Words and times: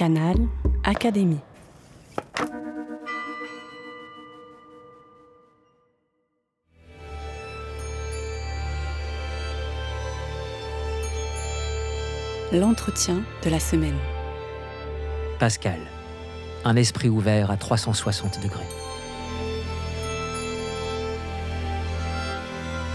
Canal 0.00 0.34
Académie. 0.82 1.40
L'entretien 12.50 13.22
de 13.44 13.50
la 13.50 13.60
semaine. 13.60 13.92
Pascal, 15.38 15.78
un 16.64 16.76
esprit 16.76 17.10
ouvert 17.10 17.50
à 17.50 17.58
360 17.58 18.42
degrés. 18.42 18.64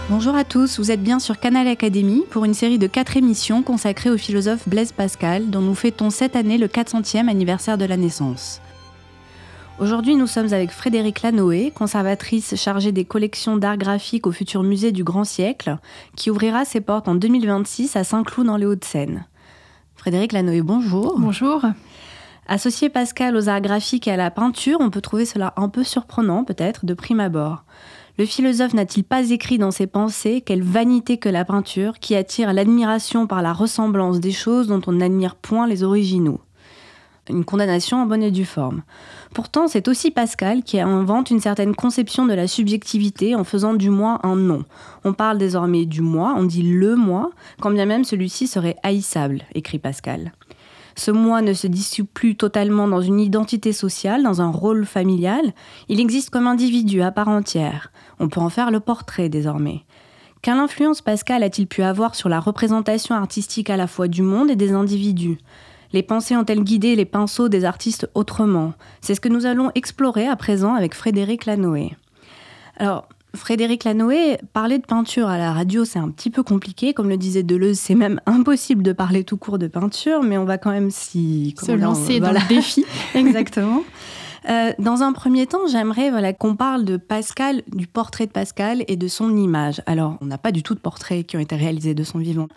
Bonjour 0.08 0.36
à 0.36 0.44
tous, 0.44 0.78
vous 0.78 0.92
êtes 0.92 1.02
bien 1.02 1.18
sur 1.18 1.40
Canal 1.40 1.66
Académie 1.66 2.22
pour 2.30 2.44
une 2.44 2.54
série 2.54 2.78
de 2.78 2.86
quatre 2.86 3.16
émissions 3.16 3.64
consacrées 3.64 4.08
au 4.08 4.16
philosophe 4.16 4.68
Blaise 4.68 4.92
Pascal, 4.92 5.50
dont 5.50 5.60
nous 5.60 5.74
fêtons 5.74 6.10
cette 6.10 6.36
année 6.36 6.58
le 6.58 6.68
400e 6.68 7.28
anniversaire 7.28 7.76
de 7.76 7.86
la 7.86 7.96
naissance. 7.96 8.60
Aujourd'hui, 9.80 10.14
nous 10.14 10.28
sommes 10.28 10.52
avec 10.52 10.70
Frédéric 10.70 11.22
Lanoé, 11.22 11.72
conservatrice 11.74 12.54
chargée 12.54 12.92
des 12.92 13.04
collections 13.04 13.56
d'art 13.56 13.78
graphique 13.78 14.28
au 14.28 14.32
futur 14.32 14.62
musée 14.62 14.92
du 14.92 15.02
Grand 15.02 15.24
Siècle, 15.24 15.76
qui 16.14 16.30
ouvrira 16.30 16.64
ses 16.64 16.80
portes 16.80 17.08
en 17.08 17.16
2026 17.16 17.96
à 17.96 18.04
Saint-Cloud 18.04 18.46
dans 18.46 18.56
les 18.56 18.66
Hauts-de-Seine. 18.66 19.26
Frédéric 19.96 20.30
Lanoé, 20.30 20.62
bonjour. 20.62 21.18
Bonjour. 21.18 21.62
Associer 22.46 22.90
Pascal 22.90 23.34
aux 23.34 23.48
arts 23.48 23.60
graphiques 23.60 24.06
et 24.06 24.12
à 24.12 24.16
la 24.16 24.30
peinture, 24.30 24.78
on 24.80 24.90
peut 24.90 25.00
trouver 25.00 25.24
cela 25.24 25.52
un 25.56 25.68
peu 25.68 25.82
surprenant 25.82 26.44
peut-être 26.44 26.86
de 26.86 26.94
prime 26.94 27.18
abord. 27.18 27.64
Le 28.18 28.24
philosophe 28.24 28.72
n'a-t-il 28.72 29.04
pas 29.04 29.28
écrit 29.28 29.58
dans 29.58 29.70
ses 29.70 29.86
pensées 29.86 30.40
quelle 30.40 30.62
vanité 30.62 31.18
que 31.18 31.28
la 31.28 31.44
peinture 31.44 31.98
qui 31.98 32.14
attire 32.14 32.54
l'admiration 32.54 33.26
par 33.26 33.42
la 33.42 33.52
ressemblance 33.52 34.20
des 34.20 34.32
choses 34.32 34.68
dont 34.68 34.80
on 34.86 34.92
n'admire 34.92 35.34
point 35.34 35.66
les 35.66 35.82
originaux 35.82 36.40
Une 37.28 37.44
condamnation 37.44 38.00
en 38.00 38.06
bonne 38.06 38.22
et 38.22 38.30
due 38.30 38.46
forme. 38.46 38.84
Pourtant, 39.34 39.68
c'est 39.68 39.86
aussi 39.86 40.10
Pascal 40.10 40.62
qui 40.62 40.80
invente 40.80 41.30
une 41.30 41.40
certaine 41.40 41.74
conception 41.74 42.24
de 42.24 42.32
la 42.32 42.46
subjectivité 42.46 43.34
en 43.34 43.44
faisant 43.44 43.74
du 43.74 43.90
moi 43.90 44.18
un 44.22 44.36
nom. 44.36 44.64
On 45.04 45.12
parle 45.12 45.36
désormais 45.36 45.84
du 45.84 46.00
moi, 46.00 46.34
on 46.38 46.44
dit 46.44 46.62
le 46.62 46.96
moi, 46.96 47.32
quand 47.60 47.70
bien 47.70 47.84
même 47.84 48.04
celui-ci 48.04 48.46
serait 48.46 48.76
haïssable, 48.82 49.42
écrit 49.54 49.78
Pascal. 49.78 50.32
Ce 50.96 51.10
moi 51.10 51.42
ne 51.42 51.52
se 51.52 51.66
dissout 51.66 52.06
plus 52.06 52.36
totalement 52.36 52.88
dans 52.88 53.02
une 53.02 53.20
identité 53.20 53.72
sociale, 53.72 54.22
dans 54.22 54.40
un 54.40 54.50
rôle 54.50 54.86
familial, 54.86 55.52
il 55.88 56.00
existe 56.00 56.30
comme 56.30 56.46
individu 56.46 57.02
à 57.02 57.12
part 57.12 57.28
entière. 57.28 57.92
On 58.18 58.28
peut 58.28 58.40
en 58.40 58.48
faire 58.48 58.70
le 58.70 58.80
portrait 58.80 59.28
désormais. 59.28 59.84
Quelle 60.40 60.56
influence 60.56 61.02
Pascal 61.02 61.42
a-t-il 61.42 61.66
pu 61.66 61.82
avoir 61.82 62.14
sur 62.14 62.30
la 62.30 62.40
représentation 62.40 63.14
artistique 63.14 63.68
à 63.68 63.76
la 63.76 63.86
fois 63.86 64.08
du 64.08 64.22
monde 64.22 64.50
et 64.50 64.56
des 64.56 64.72
individus? 64.72 65.38
Les 65.92 66.02
pensées 66.02 66.36
ont-elles 66.36 66.64
guidé 66.64 66.96
les 66.96 67.04
pinceaux 67.04 67.48
des 67.48 67.64
artistes 67.64 68.08
autrement? 68.14 68.72
C'est 69.02 69.14
ce 69.14 69.20
que 69.20 69.28
nous 69.28 69.44
allons 69.44 69.70
explorer 69.74 70.26
à 70.26 70.36
présent 70.36 70.74
avec 70.74 70.94
Frédéric 70.94 71.46
Lanoé. 71.46 71.94
Alors, 72.78 73.08
Frédéric 73.36 73.84
Lanoé, 73.84 74.38
parler 74.52 74.78
de 74.78 74.86
peinture 74.86 75.28
à 75.28 75.38
la 75.38 75.52
radio, 75.52 75.84
c'est 75.84 75.98
un 75.98 76.10
petit 76.10 76.30
peu 76.30 76.42
compliqué. 76.42 76.94
Comme 76.94 77.08
le 77.08 77.16
disait 77.16 77.42
Deleuze, 77.42 77.78
c'est 77.78 77.94
même 77.94 78.20
impossible 78.26 78.82
de 78.82 78.92
parler 78.92 79.24
tout 79.24 79.36
court 79.36 79.58
de 79.58 79.68
peinture, 79.68 80.22
mais 80.22 80.38
on 80.38 80.44
va 80.44 80.58
quand 80.58 80.70
même 80.70 80.90
s'y... 80.90 81.54
Se 81.62 81.72
lancer 81.72 82.20
dans 82.20 82.32
le 82.32 82.48
défi. 82.48 82.84
Exactement. 83.14 83.82
Euh, 84.48 84.72
dans 84.78 85.02
un 85.02 85.12
premier 85.12 85.46
temps, 85.46 85.66
j'aimerais 85.68 86.10
voilà, 86.10 86.32
qu'on 86.32 86.56
parle 86.56 86.84
de 86.84 86.96
Pascal, 86.96 87.62
du 87.74 87.86
portrait 87.86 88.26
de 88.26 88.32
Pascal 88.32 88.84
et 88.88 88.96
de 88.96 89.08
son 89.08 89.36
image. 89.36 89.82
Alors, 89.86 90.16
on 90.20 90.26
n'a 90.26 90.38
pas 90.38 90.52
du 90.52 90.62
tout 90.62 90.74
de 90.74 90.80
portraits 90.80 91.26
qui 91.26 91.36
ont 91.36 91.40
été 91.40 91.56
réalisés 91.56 91.94
de 91.94 92.04
son 92.04 92.18
vivant. 92.18 92.48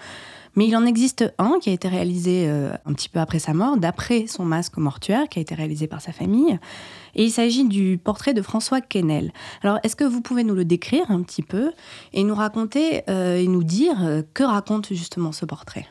Mais 0.56 0.68
il 0.68 0.76
en 0.76 0.86
existe 0.86 1.32
un 1.38 1.60
qui 1.62 1.70
a 1.70 1.74
été 1.74 1.88
réalisé 1.88 2.46
euh, 2.48 2.72
un 2.86 2.94
petit 2.94 3.10
peu 3.10 3.20
après 3.20 3.40
sa 3.40 3.54
mort, 3.54 3.78
d'après 3.78 4.28
son 4.28 4.46
masque 4.46 4.78
mortuaire, 4.78 5.30
qui 5.30 5.40
a 5.40 5.42
été 5.42 5.56
réalisé 5.56 5.88
par 5.88 6.02
sa 6.02 6.12
famille. 6.12 6.60
Et 7.16 7.26
il 7.26 7.32
s'agit 7.32 7.68
du 7.68 7.98
portrait 7.98 8.34
de 8.34 8.42
François 8.42 8.82
Quesnel. 8.82 9.32
Alors, 9.64 9.80
est-ce 9.84 9.96
que 9.96 10.04
vous 10.04 10.22
pouvez 10.22 10.44
nous 10.44 10.56
le 10.56 10.66
décrire 10.66 11.10
un 11.12 11.22
petit 11.22 11.44
peu 11.44 11.72
et 12.14 12.24
nous 12.24 12.36
raconter 12.36 13.04
euh, 13.10 13.38
et 13.38 13.48
nous 13.48 13.64
dire 13.64 14.24
que 14.34 14.44
raconte 14.44 14.94
justement 14.94 15.32
ce 15.32 15.46
portrait? 15.46 15.88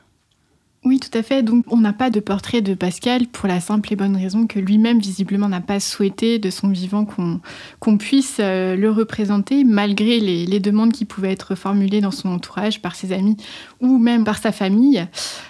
Tout 0.98 1.16
à 1.16 1.22
fait. 1.22 1.42
Donc, 1.42 1.64
on 1.68 1.78
n'a 1.78 1.92
pas 1.92 2.10
de 2.10 2.20
portrait 2.20 2.60
de 2.60 2.74
Pascal 2.74 3.26
pour 3.26 3.48
la 3.48 3.60
simple 3.60 3.92
et 3.92 3.96
bonne 3.96 4.16
raison 4.16 4.46
que 4.46 4.58
lui-même, 4.58 4.98
visiblement, 4.98 5.48
n'a 5.48 5.60
pas 5.60 5.80
souhaité 5.80 6.38
de 6.38 6.50
son 6.50 6.68
vivant 6.68 7.06
qu'on 7.80 7.98
puisse 7.98 8.38
euh, 8.40 8.76
le 8.76 8.90
représenter, 8.90 9.64
malgré 9.64 10.20
les, 10.20 10.60
demandes 10.60 10.92
qui 10.92 11.04
pouvaient 11.04 11.30
être 11.30 11.54
formulées 11.54 12.00
dans 12.00 12.10
son 12.10 12.30
entourage, 12.30 12.82
par 12.82 12.96
ses 12.96 13.12
amis 13.12 13.36
ou 13.80 13.98
même 13.98 14.24
par 14.24 14.38
sa 14.38 14.50
famille. 14.50 15.06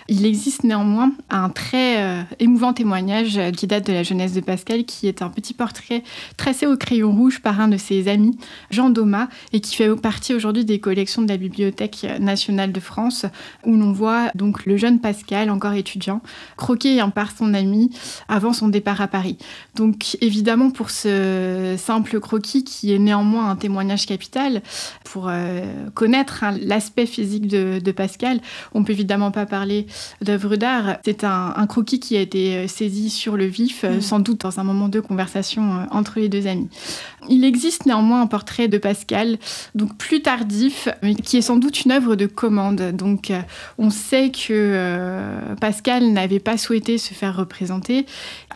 Il 0.09 0.27
existe 0.27 0.65
néanmoins 0.65 1.13
un 1.31 1.49
très 1.49 2.03
euh, 2.03 2.23
émouvant 2.41 2.75
témoignage 2.75 3.41
qui 3.57 3.67
date 3.67 3.87
de 3.87 3.93
la 3.93 4.03
jeunesse 4.03 4.35
de 4.35 4.41
Pascal, 4.41 4.85
qui 4.85 5.09
est 5.09 5.23
un 5.23 5.31
petit 5.31 5.55
portrait 5.55 6.03
tracé 6.37 6.67
au 6.67 6.77
crayon 6.77 7.11
rouge 7.13 7.41
par 7.41 7.61
un 7.61 7.69
de 7.69 7.79
ses 7.79 8.09
amis, 8.09 8.39
Jean 8.71 8.91
Domas, 8.91 9.29
et 9.53 9.61
qui 9.61 9.75
fait 9.75 9.95
partie 9.97 10.35
aujourd'hui 10.35 10.65
des 10.65 10.79
collections 10.79 11.23
de 11.23 11.29
la 11.29 11.39
Bibliothèque 11.39 12.07
nationale 12.21 12.73
de 12.73 12.81
France, 12.81 13.25
où 13.65 13.75
l'on 13.75 13.93
voit 13.93 14.31
donc 14.35 14.67
le 14.67 14.77
jeune 14.77 15.01
Pascal 15.01 15.38
Encore 15.49 15.75
étudiant, 15.75 16.21
croqué 16.56 17.00
par 17.15 17.31
son 17.31 17.54
ami 17.54 17.91
avant 18.28 18.53
son 18.53 18.69
départ 18.69 19.00
à 19.00 19.06
Paris. 19.06 19.38
Donc 19.76 20.16
évidemment 20.21 20.71
pour 20.71 20.91
ce 20.91 21.76
simple 21.78 22.19
croquis 22.19 22.65
qui 22.65 22.93
est 22.93 22.99
néanmoins 22.99 23.50
un 23.50 23.56
témoignage 23.56 24.06
capital, 24.06 24.62
pour 25.04 25.26
euh, 25.28 25.88
connaître 25.94 26.44
hein, 26.44 26.56
l'aspect 26.60 27.06
physique 27.06 27.47
de, 27.47 27.93
Pascal, 27.93 28.41
on 28.75 28.84
peut 28.84 28.93
évidemment 28.93 29.31
pas 29.31 29.47
parler 29.47 29.87
d'œuvre 30.21 30.56
d'art. 30.56 30.99
C'est 31.04 31.25
un, 31.25 31.66
croquis 31.69 32.00
qui 32.00 32.16
a 32.16 32.20
été 32.20 32.56
euh, 32.56 32.69
saisi 32.69 33.10
sur 33.10 33.37
le 33.37 33.47
vif, 33.47 33.84
euh, 33.84 33.97
mm. 33.97 34.00
sans 34.00 34.20
doute 34.20 34.43
dans 34.43 34.60
un 34.60 34.65
moment 34.65 34.88
de 34.88 35.00
conversation 35.00 35.87
entre 35.91 36.20
les 36.20 36.28
deux 36.28 36.47
amis. 36.47 36.69
Il 37.28 37.44
existe 37.44 37.87
néanmoins 37.87 38.22
un 38.22 38.26
portrait 38.26 38.69
de 38.69 38.78
Pascal, 38.78 39.38
donc 39.75 39.97
plus 39.97 40.22
tardif, 40.22 40.88
mais 41.03 41.15
qui 41.15 41.38
est 41.38 41.43
sans 41.43 41.56
doute 41.56 41.84
une 41.84 41.93
œuvre 41.93 42.16
de 42.16 42.26
commande. 42.26 42.93
Donc 42.93 43.32
on 43.78 43.91
sait 43.91 44.31
que 44.31 44.49
euh, 44.50 45.28
Pascal 45.61 46.12
n'avait 46.12 46.41
pas 46.41 46.56
souhaité 46.56 46.99
se 46.99 47.15
faire 47.15 47.37
représenter. 47.37 48.06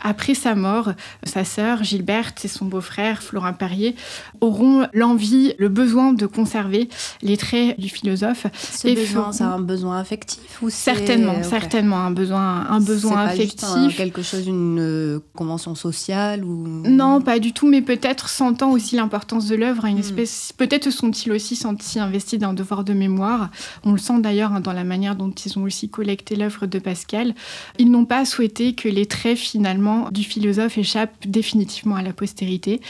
Après 0.03 0.35
sa 0.35 0.55
mort, 0.55 0.93
sa 1.25 1.45
sœur 1.45 1.83
Gilberte 1.85 2.45
et 2.45 2.49
son 2.49 2.67
beau-frère 2.67 3.23
Florent 3.23 3.53
Perrier 3.53 3.95
auront 4.41 4.87
l'envie, 4.93 5.55
le 5.59 5.69
besoin 5.69 6.13
de 6.13 6.27
conserver 6.27 6.89
les 7.23 7.37
traits 7.37 7.79
du 7.79 7.89
philosophe. 7.89 8.47
Ce 8.55 8.89
besoin, 8.95 9.33
c'est 9.33 9.45
un 9.45 9.61
besoin 9.61 9.99
affectif 9.99 10.63
ou 10.63 10.71
certainement, 10.71 11.43
certainement 11.43 11.99
un 11.99 12.11
besoin, 12.11 12.67
un 12.69 12.81
besoin 12.81 13.25
affectif. 13.25 13.97
quelque 13.97 14.23
chose, 14.23 14.47
une 14.47 14.81
euh, 14.81 15.19
convention 15.35 15.75
sociale 15.75 16.45
ou 16.45 16.83
non, 16.85 17.21
pas 17.21 17.39
du 17.39 17.53
tout, 17.53 17.69
mais 17.69 17.83
peut-être 17.83 18.29
sentant 18.29 18.71
aussi 18.71 18.97
l'importance 18.97 19.47
de 19.47 19.57
l'œuvre, 19.57 19.85
une 19.85 19.97
hmm. 19.97 20.01
espèce. 20.01 20.53
Peut-être 20.57 20.91
sont-ils 20.91 21.33
aussi 21.33 21.57
sentis 21.57 21.99
investis 21.99 22.39
d'un 22.39 22.53
devoir 22.53 22.85
de 22.85 22.93
mémoire. 22.93 23.51
On 23.85 23.93
le 23.93 23.99
sent 23.99 24.21
d'ailleurs 24.21 24.53
hein, 24.53 24.61
dans 24.61 24.73
la 24.73 24.85
manière 24.85 25.17
dont 25.17 25.31
ils 25.31 25.59
ont 25.59 25.63
aussi 25.63 25.89
collecté 25.89 26.37
l'œuvre 26.37 26.62
de 26.67 26.79
Pascal. 26.79 27.35
Ils 27.79 27.91
n'ont 27.91 28.05
pas 28.05 28.25
souhaité 28.25 28.75
que 28.75 28.89
les 28.89 29.07
traits 29.07 29.39
finalement 29.39 30.11
du 30.11 30.23
philosophe 30.23 30.79
échappent 30.79 31.27
définitivement 31.27 31.97
à 31.97 32.03
la 32.03 32.13
postérité. 32.13 32.81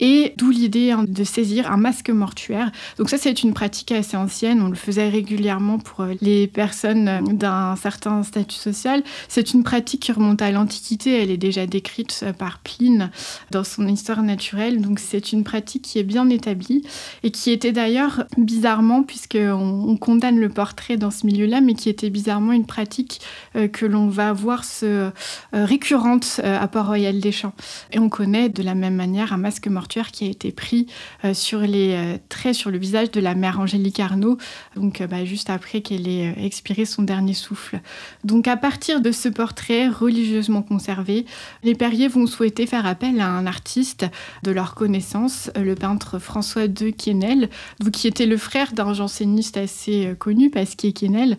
Et 0.00 0.34
d'où 0.36 0.50
l'idée 0.50 0.90
hein, 0.90 1.04
de 1.06 1.24
saisir 1.24 1.70
un 1.70 1.76
masque 1.76 2.10
mortuaire. 2.10 2.72
Donc 2.98 3.08
ça, 3.08 3.16
c'est 3.16 3.42
une 3.42 3.54
pratique 3.54 3.92
assez 3.92 4.16
ancienne. 4.16 4.60
On 4.60 4.68
le 4.68 4.74
faisait 4.74 5.08
régulièrement 5.08 5.78
pour 5.78 6.00
euh, 6.00 6.14
les 6.20 6.46
personnes 6.46 7.08
euh, 7.08 7.20
d'un 7.20 7.76
certain 7.76 8.22
statut 8.22 8.56
social. 8.56 9.02
C'est 9.28 9.54
une 9.54 9.62
pratique 9.62 10.02
qui 10.02 10.12
remonte 10.12 10.42
à 10.42 10.50
l'Antiquité. 10.50 11.22
Elle 11.22 11.30
est 11.30 11.36
déjà 11.36 11.66
décrite 11.66 12.20
euh, 12.24 12.32
par 12.32 12.58
Pline 12.58 13.10
dans 13.52 13.62
son 13.62 13.86
histoire 13.86 14.22
naturelle. 14.22 14.80
Donc 14.80 14.98
c'est 14.98 15.32
une 15.32 15.44
pratique 15.44 15.82
qui 15.82 15.98
est 15.98 16.04
bien 16.04 16.28
établie 16.28 16.82
et 17.22 17.30
qui 17.30 17.50
était 17.50 17.72
d'ailleurs 17.72 18.24
bizarrement, 18.36 19.04
puisqu'on 19.04 19.84
on 19.88 19.96
condamne 19.96 20.40
le 20.40 20.48
portrait 20.48 20.96
dans 20.96 21.10
ce 21.10 21.24
milieu-là, 21.24 21.60
mais 21.60 21.74
qui 21.74 21.88
était 21.88 22.10
bizarrement 22.10 22.52
une 22.52 22.66
pratique 22.66 23.13
que 23.54 23.86
l'on 23.86 24.08
va 24.08 24.32
voir 24.32 24.64
se, 24.64 25.10
récurrente 25.52 26.40
à 26.42 26.66
Port-Royal 26.68 27.20
des 27.20 27.32
Champs. 27.32 27.54
Et 27.92 27.98
on 27.98 28.08
connaît 28.08 28.48
de 28.48 28.62
la 28.62 28.74
même 28.74 28.94
manière 28.94 29.32
un 29.32 29.36
masque 29.36 29.68
mortuaire 29.68 30.10
qui 30.10 30.26
a 30.26 30.28
été 30.28 30.52
pris 30.52 30.86
euh, 31.24 31.34
sur 31.34 31.60
les 31.60 31.92
euh, 31.92 32.18
traits 32.28 32.54
sur 32.54 32.70
le 32.70 32.78
visage 32.78 33.10
de 33.10 33.20
la 33.20 33.34
mère 33.34 33.60
Angélique 33.60 34.00
Arnaud, 34.00 34.38
donc 34.76 35.00
euh, 35.00 35.06
bah, 35.06 35.24
juste 35.24 35.50
après 35.50 35.80
qu'elle 35.80 36.08
ait 36.08 36.34
expiré 36.38 36.84
son 36.84 37.02
dernier 37.02 37.34
souffle. 37.34 37.80
Donc 38.24 38.48
à 38.48 38.56
partir 38.56 39.00
de 39.00 39.12
ce 39.12 39.28
portrait 39.28 39.88
religieusement 39.88 40.62
conservé, 40.62 41.26
les 41.62 41.74
Perriers 41.74 42.08
vont 42.08 42.26
souhaiter 42.26 42.66
faire 42.66 42.86
appel 42.86 43.20
à 43.20 43.28
un 43.28 43.46
artiste 43.46 44.06
de 44.42 44.50
leur 44.50 44.74
connaissance, 44.74 45.50
le 45.56 45.74
peintre 45.74 46.18
François 46.18 46.68
de 46.68 46.90
Quesnel, 46.90 47.48
qui 47.92 48.08
était 48.08 48.26
le 48.26 48.36
frère 48.36 48.72
d'un 48.72 48.94
janséniste 48.94 49.56
assez 49.56 50.14
connu, 50.18 50.50
Pasquier 50.50 50.92
Quesnel, 50.92 51.36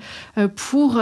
pour 0.55 1.01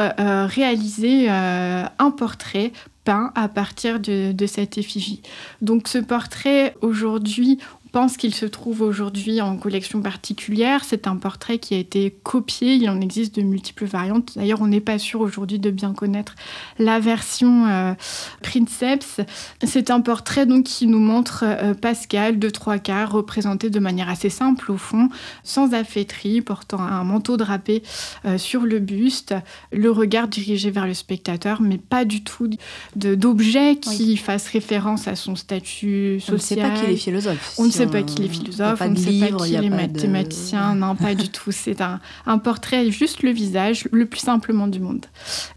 un 0.68 2.12
portrait 2.12 2.72
peint 3.04 3.32
à 3.36 3.48
partir 3.48 4.00
de, 4.00 4.46
cette 4.48 4.78
effigie. 4.78 5.22
Donc 5.62 5.88
ce 5.88 5.98
portrait, 5.98 6.76
aujourd'hui, 6.82 7.60
pense 7.94 8.18
qu'il 8.18 8.34
se 8.34 8.48
trouve 8.48 8.82
aujourd'hui 8.82 9.40
en 9.40 9.56
collection 9.56 10.02
particulière. 10.02 10.84
C'est 10.84 11.06
un 11.06 11.16
portrait 11.16 11.60
qui 11.60 11.76
a 11.76 11.78
été 11.78 12.10
copié. 12.24 12.74
Il 12.74 12.90
en 12.90 13.00
existe 13.00 13.36
de 13.36 13.44
multiples 13.44 13.86
variantes. 13.86 14.32
D'ailleurs, 14.36 14.64
on 14.64 14.68
n'est 14.68 14.82
pas 14.82 14.98
sûr 14.98 15.22
aujourd'hui 15.22 15.60
de 15.60 15.70
bien 15.70 15.94
connaître 15.94 16.34
la 16.80 17.00
version 17.00 17.68
euh, 17.68 17.94
Princeps. 18.42 19.22
C'est 19.64 19.92
un 19.92 20.02
portrait 20.02 20.48
donc 20.48 20.64
qui 20.64 20.88
nous 20.88 20.98
montre 20.98 21.44
euh, 21.46 21.76
Pascal 21.76 22.40
de 22.40 22.50
trois 22.50 22.80
quarts 22.80 23.12
représenté 23.12 23.70
de 23.70 23.80
manière 23.80 24.10
assez 24.10 24.30
simple 24.30 24.72
au 24.72 24.78
fond, 24.78 25.10
sans 25.44 25.76
affaîtrie, 25.76 26.42
portant 26.42 26.80
un 26.80 27.04
manteau 27.04 27.38
drapé 27.38 27.84
euh, 28.26 28.40
sur 28.40 28.62
le 28.62 28.80
buste, 28.80 29.36
le 29.72 29.92
regard 29.92 30.28
dirigé 30.28 30.72
vers 30.72 30.88
le 30.88 30.96
spectateur, 30.96 31.62
mais 31.62 31.78
pas 31.78 32.06
du 32.06 32.24
tout 32.24 32.50
d'objet 32.96 33.76
qui 33.76 34.18
fasse 34.18 34.48
référence 34.48 35.08
à 35.08 35.16
son 35.16 35.36
statut 35.36 36.20
social. 36.20 36.32
On 36.32 36.34
ne 36.34 36.42
sait 36.42 36.56
pas 36.56 36.70
qu'il 36.72 36.90
est 36.90 36.98
philosophe. 36.98 37.54
On 37.60 37.66
ne 37.66 37.72
sait 37.72 37.83
pas 37.88 38.04
qu'il 38.04 38.24
est 38.26 38.30
philosophe, 38.30 38.82
on 38.82 38.90
ne 38.90 38.96
sait 38.96 39.20
pas 39.20 39.38
qu'il 39.38 39.56
est 39.56 39.70
mathématicien. 39.70 40.76
Non, 40.76 40.96
pas 40.96 41.16
du 41.16 41.30
tout. 41.30 41.52
C'est 41.52 41.82
un, 41.82 42.00
un, 42.26 42.38
portrait, 42.38 42.92
juste 42.92 43.24
le 43.24 43.32
visage, 43.32 43.88
le 43.92 44.06
plus 44.06 44.20
simplement 44.20 44.68
du 44.68 44.80
monde. 44.80 45.06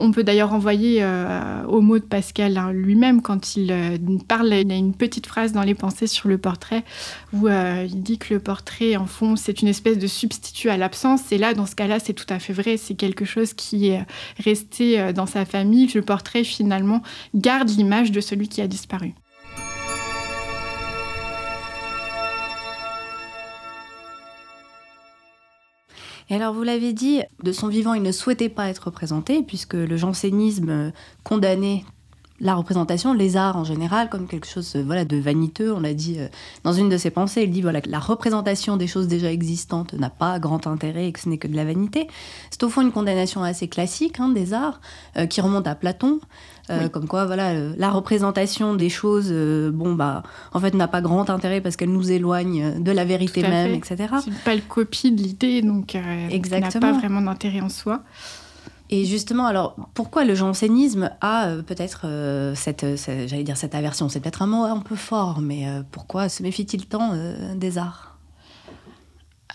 On 0.00 0.12
peut 0.12 0.25
d'ailleurs 0.25 0.52
envoyer 0.52 0.99
euh, 1.02 1.64
au 1.64 1.81
mot 1.81 1.99
de 1.99 2.05
Pascal 2.05 2.56
hein, 2.56 2.73
lui-même 2.73 3.23
quand 3.23 3.56
il 3.56 3.73
euh, 3.73 3.96
parle. 4.26 4.52
Il 4.52 4.69
y 4.69 4.73
a 4.73 4.76
une 4.76 4.94
petite 4.94 5.26
phrase 5.26 5.52
dans 5.52 5.62
les 5.62 5.75
pensées 5.75 6.06
sur 6.06 6.28
le 6.28 6.38
portrait 6.38 6.84
où 7.32 7.49
euh, 7.49 7.87
il 7.88 8.02
dit 8.02 8.19
que 8.19 8.34
le 8.34 8.40
portrait, 8.40 8.96
en 8.96 9.06
fond, 9.06 9.37
c'est 9.37 9.62
une 9.62 9.69
espèce 9.69 9.99
de 9.99 10.06
substitut 10.06 10.70
à 10.70 10.76
l'absence. 10.76 11.32
Et 11.32 11.38
là, 11.38 11.55
dans 11.55 11.67
ce 11.67 11.75
cas-là, 11.75 11.99
c'est 11.99 12.14
tout 12.14 12.26
à 12.28 12.38
fait 12.38 12.52
vrai. 12.52 12.76
C'est 12.76 12.94
quelque 12.94 13.25
chose 13.25 13.55
qui 13.55 13.88
est 13.88 14.05
resté 14.38 15.12
dans 15.12 15.26
sa 15.26 15.44
famille. 15.44 15.90
Le 15.94 16.02
portrait, 16.02 16.44
finalement, 16.44 17.02
garde 17.34 17.69
l'image 17.69 18.12
de 18.12 18.20
celui 18.20 18.49
qui 18.49 18.61
a 18.61 18.67
disparu. 18.67 19.14
Et 26.28 26.34
alors, 26.34 26.52
vous 26.52 26.62
l'avez 26.64 26.93
dit, 26.93 27.23
de 27.43 27.52
son 27.52 27.69
vivant, 27.69 27.94
il 27.94 28.02
ne 28.02 28.12
souhaitait 28.12 28.49
pas 28.49 28.69
être 28.69 28.87
représenté, 28.87 29.43
puisque 29.43 29.75
le 29.75 29.96
jansénisme 29.96 30.93
condamnait 31.23 31.84
la 32.41 32.55
représentation, 32.55 33.15
les 33.15 33.37
arts 33.37 33.56
en 33.56 33.65
général, 33.65 34.09
comme 34.09 34.27
quelque 34.27 34.47
chose 34.47 34.75
euh, 34.77 34.83
voilà, 34.85 35.05
de 35.05 35.17
vaniteux. 35.17 35.73
On 35.73 35.81
l'a 35.81 35.94
dit 35.94 36.17
euh, 36.19 36.29
dans 36.65 36.73
une 36.73 36.88
de 36.88 36.97
ses 36.97 37.11
pensées, 37.11 37.43
il 37.43 37.50
dit 37.50 37.62
voilà, 37.62 37.81
que 37.81 37.91
la 37.91 37.99
représentation 37.99 38.77
des 38.77 38.87
choses 38.87 39.09
déjà 39.09 39.33
existantes 39.33 39.94
n'a 39.94 40.11
pas 40.11 40.38
grand 40.38 40.67
intérêt 40.67 41.09
et 41.09 41.12
que 41.12 41.21
ce 41.21 41.29
n'est 41.29 41.38
que 41.38 41.49
de 41.49 41.56
la 41.56 41.65
vanité. 41.65 42.09
C'est 42.50 42.62
au 42.62 42.69
fond 42.69 42.83
une 42.83 42.93
condamnation 42.93 43.43
assez 43.43 43.69
classique 43.69 44.21
hein, 44.21 44.29
des 44.29 44.53
arts, 44.53 44.81
euh, 45.17 45.27
qui 45.27 45.41
remonte 45.41 45.67
à 45.67 45.75
Platon. 45.75 46.21
Comme 46.91 47.06
quoi, 47.06 47.27
voilà, 47.27 47.53
la 47.55 47.91
représentation 47.91 48.75
des 48.75 48.88
choses, 48.88 49.33
bon 49.73 49.94
bah, 49.94 50.25
en 50.53 50.59
fait, 50.59 50.75
n'a 50.75 50.88
pas 50.88 51.00
grand 51.00 51.31
intérêt 51.31 51.61
parce 51.61 51.77
qu'elle 51.77 51.93
nous 51.93 52.11
éloigne 52.11 52.83
de 52.83 52.91
la 52.91 53.05
vérité 53.05 53.43
même, 53.43 53.73
etc. 53.73 54.15
C'est 54.25 54.35
pas 54.43 54.56
le 54.56 54.62
copie 54.62 55.12
de 55.12 55.23
l'idée, 55.23 55.62
donc 55.62 55.94
n'a 55.94 56.71
pas 56.81 56.91
vraiment 56.91 57.21
d'intérêt 57.21 57.61
en 57.61 57.69
soi. 57.69 58.03
Et 58.88 59.05
justement, 59.05 59.47
alors 59.47 59.77
pourquoi 59.94 60.25
le 60.25 60.35
jansénisme 60.35 61.11
a 61.21 61.49
euh, 61.49 61.62
peut-être 61.62 62.03
euh, 62.05 62.55
cette, 62.55 62.85
euh, 62.85 62.97
j'allais 63.27 63.43
dire 63.43 63.56
cette 63.56 63.75
aversion? 63.75 64.09
C'est 64.09 64.21
peut-être 64.21 64.43
un 64.43 64.47
mot 64.47 64.65
un 64.65 64.79
peu 64.79 64.94
fort, 64.94 65.41
mais 65.41 65.67
pourquoi 65.91 66.29
se 66.29 66.43
méfie-t-il 66.43 66.87
tant 66.87 67.12
des 67.55 67.79
arts? 67.79 68.15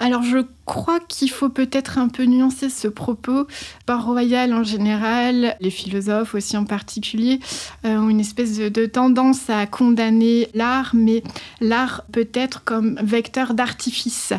Alors 0.02 0.24
je 0.24 0.40
crois 0.66 1.00
qu'il 1.00 1.30
faut 1.30 1.50
peut-être 1.50 2.00
un 2.00 2.08
peu 2.08 2.24
nuancer 2.24 2.72
ce 2.72 2.88
propos. 2.88 3.46
Par 3.86 4.04
royal 4.04 4.52
en 4.52 4.64
général, 4.64 5.56
les 5.60 5.70
philosophes 5.70 6.34
aussi 6.34 6.58
en 6.58 6.66
particulier, 6.66 7.40
euh, 7.86 7.98
ont 7.98 8.10
une 8.10 8.20
espèce 8.20 8.58
de, 8.58 8.86
tendance 8.88 9.48
à 9.52 9.68
condamner 9.68 10.50
l'art, 10.56 10.96
mais 10.96 11.22
l'art 11.60 12.04
peut 12.12 12.30
être 12.34 12.64
comme 12.64 12.98
vecteur 13.04 13.54
d'artifice. 13.54 14.34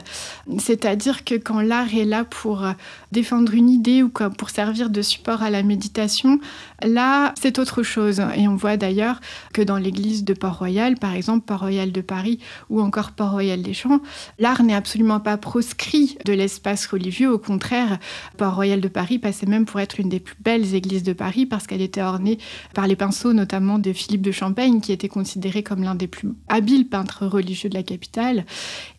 C'est-à-dire 0.58 1.22
que 1.22 1.36
quand 1.36 1.60
l'art 1.60 1.94
est 1.94 2.06
là 2.06 2.24
pour 2.24 2.66
défendre 3.12 3.54
une 3.54 3.70
idée 3.70 4.02
ou 4.02 4.08
pour 4.08 4.50
servir 4.50 4.90
de 4.90 5.00
support 5.00 5.44
à 5.44 5.50
la 5.50 5.62
méditation, 5.62 6.40
là, 6.84 7.34
c'est 7.40 7.58
autre 7.58 7.82
chose. 7.82 8.20
Et 8.36 8.48
on 8.48 8.56
voit 8.56 8.76
d'ailleurs 8.76 9.20
que 9.52 9.62
dans 9.62 9.78
l'église 9.78 10.24
de 10.24 10.34
Port-Royal, 10.34 10.96
par 10.96 11.14
exemple, 11.14 11.44
Port-Royal 11.46 11.92
de 11.92 12.00
Paris 12.00 12.38
ou 12.70 12.80
encore 12.80 13.12
Port-Royal 13.12 13.62
des 13.62 13.74
Champs, 13.74 14.00
l'art 14.38 14.62
n'est 14.62 14.74
absolument 14.74 15.20
pas 15.20 15.36
proscrit 15.36 16.16
de 16.24 16.32
l'espace 16.32 16.86
religieux. 16.86 17.32
Au 17.32 17.38
contraire, 17.38 17.98
Port-Royal 18.36 18.80
de 18.80 18.88
Paris 18.88 19.18
passait 19.18 19.46
même 19.46 19.64
pour 19.64 19.80
être 19.80 20.00
une 20.00 20.08
des 20.08 20.20
plus 20.20 20.36
belles 20.40 20.74
églises 20.74 21.02
de 21.02 21.12
Paris 21.12 21.46
parce 21.46 21.66
qu'elle 21.66 21.82
était 21.82 22.02
ornée 22.02 22.38
par 22.74 22.86
les 22.86 22.96
pinceaux 22.96 23.32
notamment 23.32 23.78
de 23.78 23.92
Philippe 23.92 24.22
de 24.22 24.32
Champagne 24.32 24.80
qui 24.80 24.92
était 24.92 25.08
considéré 25.08 25.62
comme 25.62 25.82
l'un 25.82 25.94
des 25.94 26.06
plus 26.06 26.28
habiles 26.48 26.88
peintres 26.88 27.26
religieux 27.26 27.68
de 27.68 27.74
la 27.74 27.82
capitale. 27.82 28.44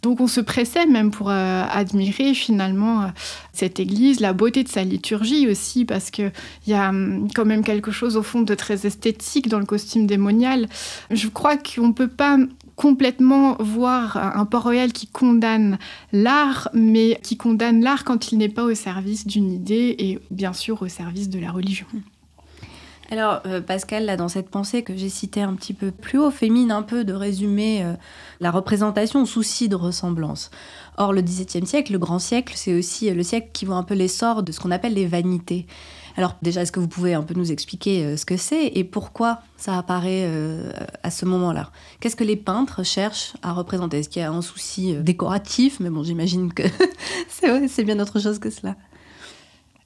Donc 0.02 0.20
on 0.20 0.28
se 0.28 0.42
pressait 0.42 0.86
même 0.86 1.12
pour 1.12 1.30
euh, 1.30 1.64
admirer 1.70 2.34
finalement 2.34 3.04
euh, 3.04 3.08
cette 3.54 3.80
église, 3.80 4.20
la 4.20 4.34
beauté 4.34 4.64
de 4.64 4.70
sa 4.70 4.84
liturgie 4.84 5.48
aussi 5.48 5.86
parce 5.86 6.12
qu'il 6.12 6.32
y 6.68 6.74
a 6.74 6.90
hum, 6.90 7.28
quand 7.34 7.46
même 7.46 7.64
quelque 7.64 7.73
chose 7.92 8.18
au 8.18 8.24
fond 8.24 8.42
de 8.42 8.56
très 8.56 8.86
esthétique 8.86 9.48
dans 9.48 9.60
le 9.60 9.66
costume 9.66 10.08
démonial. 10.08 10.68
Je 11.12 11.28
crois 11.28 11.58
qu'on 11.58 11.88
ne 11.88 11.94
peut 11.94 12.08
pas 12.08 12.38
complètement 12.76 13.56
voir 13.60 14.18
un 14.18 14.46
Port-Royal 14.46 14.92
qui 14.94 15.08
condamne 15.08 15.78
l'art, 16.12 16.70
mais 16.74 17.20
qui 17.24 17.38
condamne 17.38 17.84
l'art 17.84 18.04
quand 18.04 18.32
il 18.32 18.38
n'est 18.38 18.50
pas 18.50 18.64
au 18.64 18.74
service 18.74 19.28
d'une 19.28 19.52
idée 19.52 19.96
et 20.00 20.20
bien 20.32 20.54
sûr 20.54 20.82
au 20.82 20.88
service 20.88 21.30
de 21.30 21.40
la 21.40 21.52
religion. 21.52 21.88
Alors, 23.12 23.42
euh, 23.46 23.62
Pascal, 23.62 24.06
là, 24.06 24.18
dans 24.18 24.28
cette 24.28 24.50
pensée 24.50 24.82
que 24.82 24.96
j'ai 24.96 25.10
citée 25.10 25.42
un 25.42 25.54
petit 25.54 25.74
peu 25.74 25.92
plus 25.92 26.18
haut, 26.18 26.32
fémine 26.32 26.72
un 26.72 26.82
peu 26.82 27.04
de 27.04 27.14
résumer 27.14 27.84
euh, 27.84 27.94
la 28.40 28.50
représentation 28.50 29.22
au 29.22 29.26
souci 29.28 29.70
de 29.70 29.76
ressemblance. 29.76 30.50
Or, 30.98 31.14
le 31.14 31.22
XVIIe 31.22 31.68
siècle, 31.68 31.92
le 31.92 32.00
grand 32.00 32.18
siècle, 32.18 32.54
c'est 32.56 32.74
aussi 32.74 33.12
le 33.12 33.22
siècle 33.22 33.50
qui 33.54 33.66
voit 33.66 33.76
un 33.76 33.84
peu 33.84 33.94
l'essor 33.94 34.42
de 34.42 34.52
ce 34.52 34.60
qu'on 34.60 34.72
appelle 34.72 34.96
les 34.96 35.06
vanités. 35.06 35.68
Alors 36.16 36.36
déjà, 36.42 36.62
est-ce 36.62 36.72
que 36.72 36.80
vous 36.80 36.88
pouvez 36.88 37.14
un 37.14 37.24
peu 37.24 37.34
nous 37.34 37.52
expliquer 37.52 38.06
euh, 38.06 38.18
ce 38.18 38.26
que 38.26 38.38
c'est 38.38 38.68
et 38.68 38.84
pourquoi 38.84 39.42
ça 39.58 39.78
apparaît 39.78 40.26
euh, 40.26 40.72
à 41.02 41.10
ce 41.10 41.26
moment-là? 41.26 41.72
Qu'est-ce 42.00 42.16
que 42.16 42.24
les 42.24 42.36
peintres 42.36 42.84
cherchent 42.84 43.34
à 43.42 43.54
représenter? 43.54 44.00
Est-ce 44.00 44.10
qu'il 44.10 44.22
y 44.22 44.26
a 44.26 44.32
un 44.32 44.42
souci 44.42 44.96
euh, 44.96 45.02
décoratif? 45.02 45.80
Mais 45.80 45.90
bon, 45.90 46.04
j'imagine 46.04 46.54
que 46.54 46.64
c'est 47.68 47.84
bien 47.84 48.00
autre 48.00 48.20
chose 48.20 48.40
que 48.40 48.50
cela. 48.50 48.76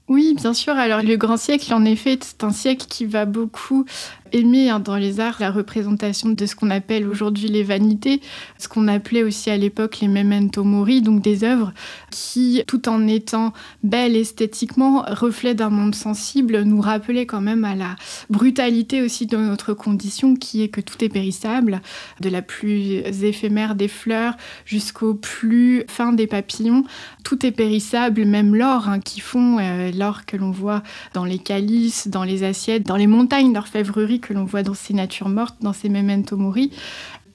Oui, 0.09 0.35
bien 0.35 0.53
sûr. 0.53 0.73
Alors 0.73 1.01
le 1.01 1.17
grand 1.17 1.37
siècle, 1.37 1.73
en 1.73 1.83
effet, 1.83 2.17
c'est 2.21 2.43
un 2.43 2.51
siècle 2.51 2.85
qui 2.87 3.05
va 3.05 3.25
beaucoup 3.25 3.85
aimer 4.31 4.69
hein, 4.69 4.79
dans 4.79 4.95
les 4.95 5.19
arts 5.19 5.37
la 5.39 5.51
représentation 5.51 6.29
de 6.29 6.45
ce 6.45 6.55
qu'on 6.55 6.69
appelle 6.69 7.07
aujourd'hui 7.07 7.47
les 7.47 7.63
vanités, 7.63 8.21
ce 8.57 8.67
qu'on 8.67 8.87
appelait 8.87 9.23
aussi 9.23 9.49
à 9.49 9.57
l'époque 9.57 9.99
les 9.99 10.07
memento 10.07 10.63
mori, 10.63 11.01
donc 11.01 11.21
des 11.21 11.43
œuvres 11.43 11.73
qui, 12.11 12.63
tout 12.67 12.89
en 12.89 13.07
étant 13.07 13.53
belles 13.83 14.15
esthétiquement, 14.15 15.03
reflets 15.07 15.55
d'un 15.55 15.69
monde 15.69 15.95
sensible, 15.95 16.63
nous 16.63 16.81
rappelaient 16.81 17.25
quand 17.25 17.41
même 17.41 17.65
à 17.65 17.75
la 17.75 17.95
brutalité 18.29 19.01
aussi 19.01 19.25
de 19.25 19.37
notre 19.37 19.73
condition, 19.73 20.35
qui 20.35 20.63
est 20.63 20.69
que 20.69 20.81
tout 20.81 21.03
est 21.03 21.09
périssable, 21.09 21.81
de 22.21 22.29
la 22.29 22.41
plus 22.41 23.03
éphémère 23.23 23.75
des 23.75 23.87
fleurs 23.87 24.35
jusqu'au 24.65 25.13
plus 25.13 25.83
fin 25.87 26.13
des 26.13 26.27
papillons, 26.27 26.83
tout 27.23 27.45
est 27.45 27.51
périssable, 27.51 28.25
même 28.25 28.55
l'or 28.55 28.89
hein, 28.89 28.99
qui 28.99 29.19
font, 29.19 29.57
euh, 29.59 29.91
l'or 29.91 30.25
que 30.25 30.37
l'on 30.37 30.51
voit 30.51 30.83
dans 31.13 31.25
les 31.25 31.39
calices, 31.39 32.07
dans 32.07 32.23
les 32.23 32.43
assiettes, 32.43 32.83
dans 32.83 32.95
les 32.95 33.07
montagnes 33.07 33.53
d'orfèvrerie 33.53 34.16
que 34.19 34.33
l'on 34.33 34.45
voit 34.45 34.63
dans 34.63 34.73
ces 34.73 34.93
natures 34.93 35.29
mortes, 35.29 35.57
dans 35.61 35.73
ces 35.73 35.89
memento 35.89 36.37
mori, 36.37 36.71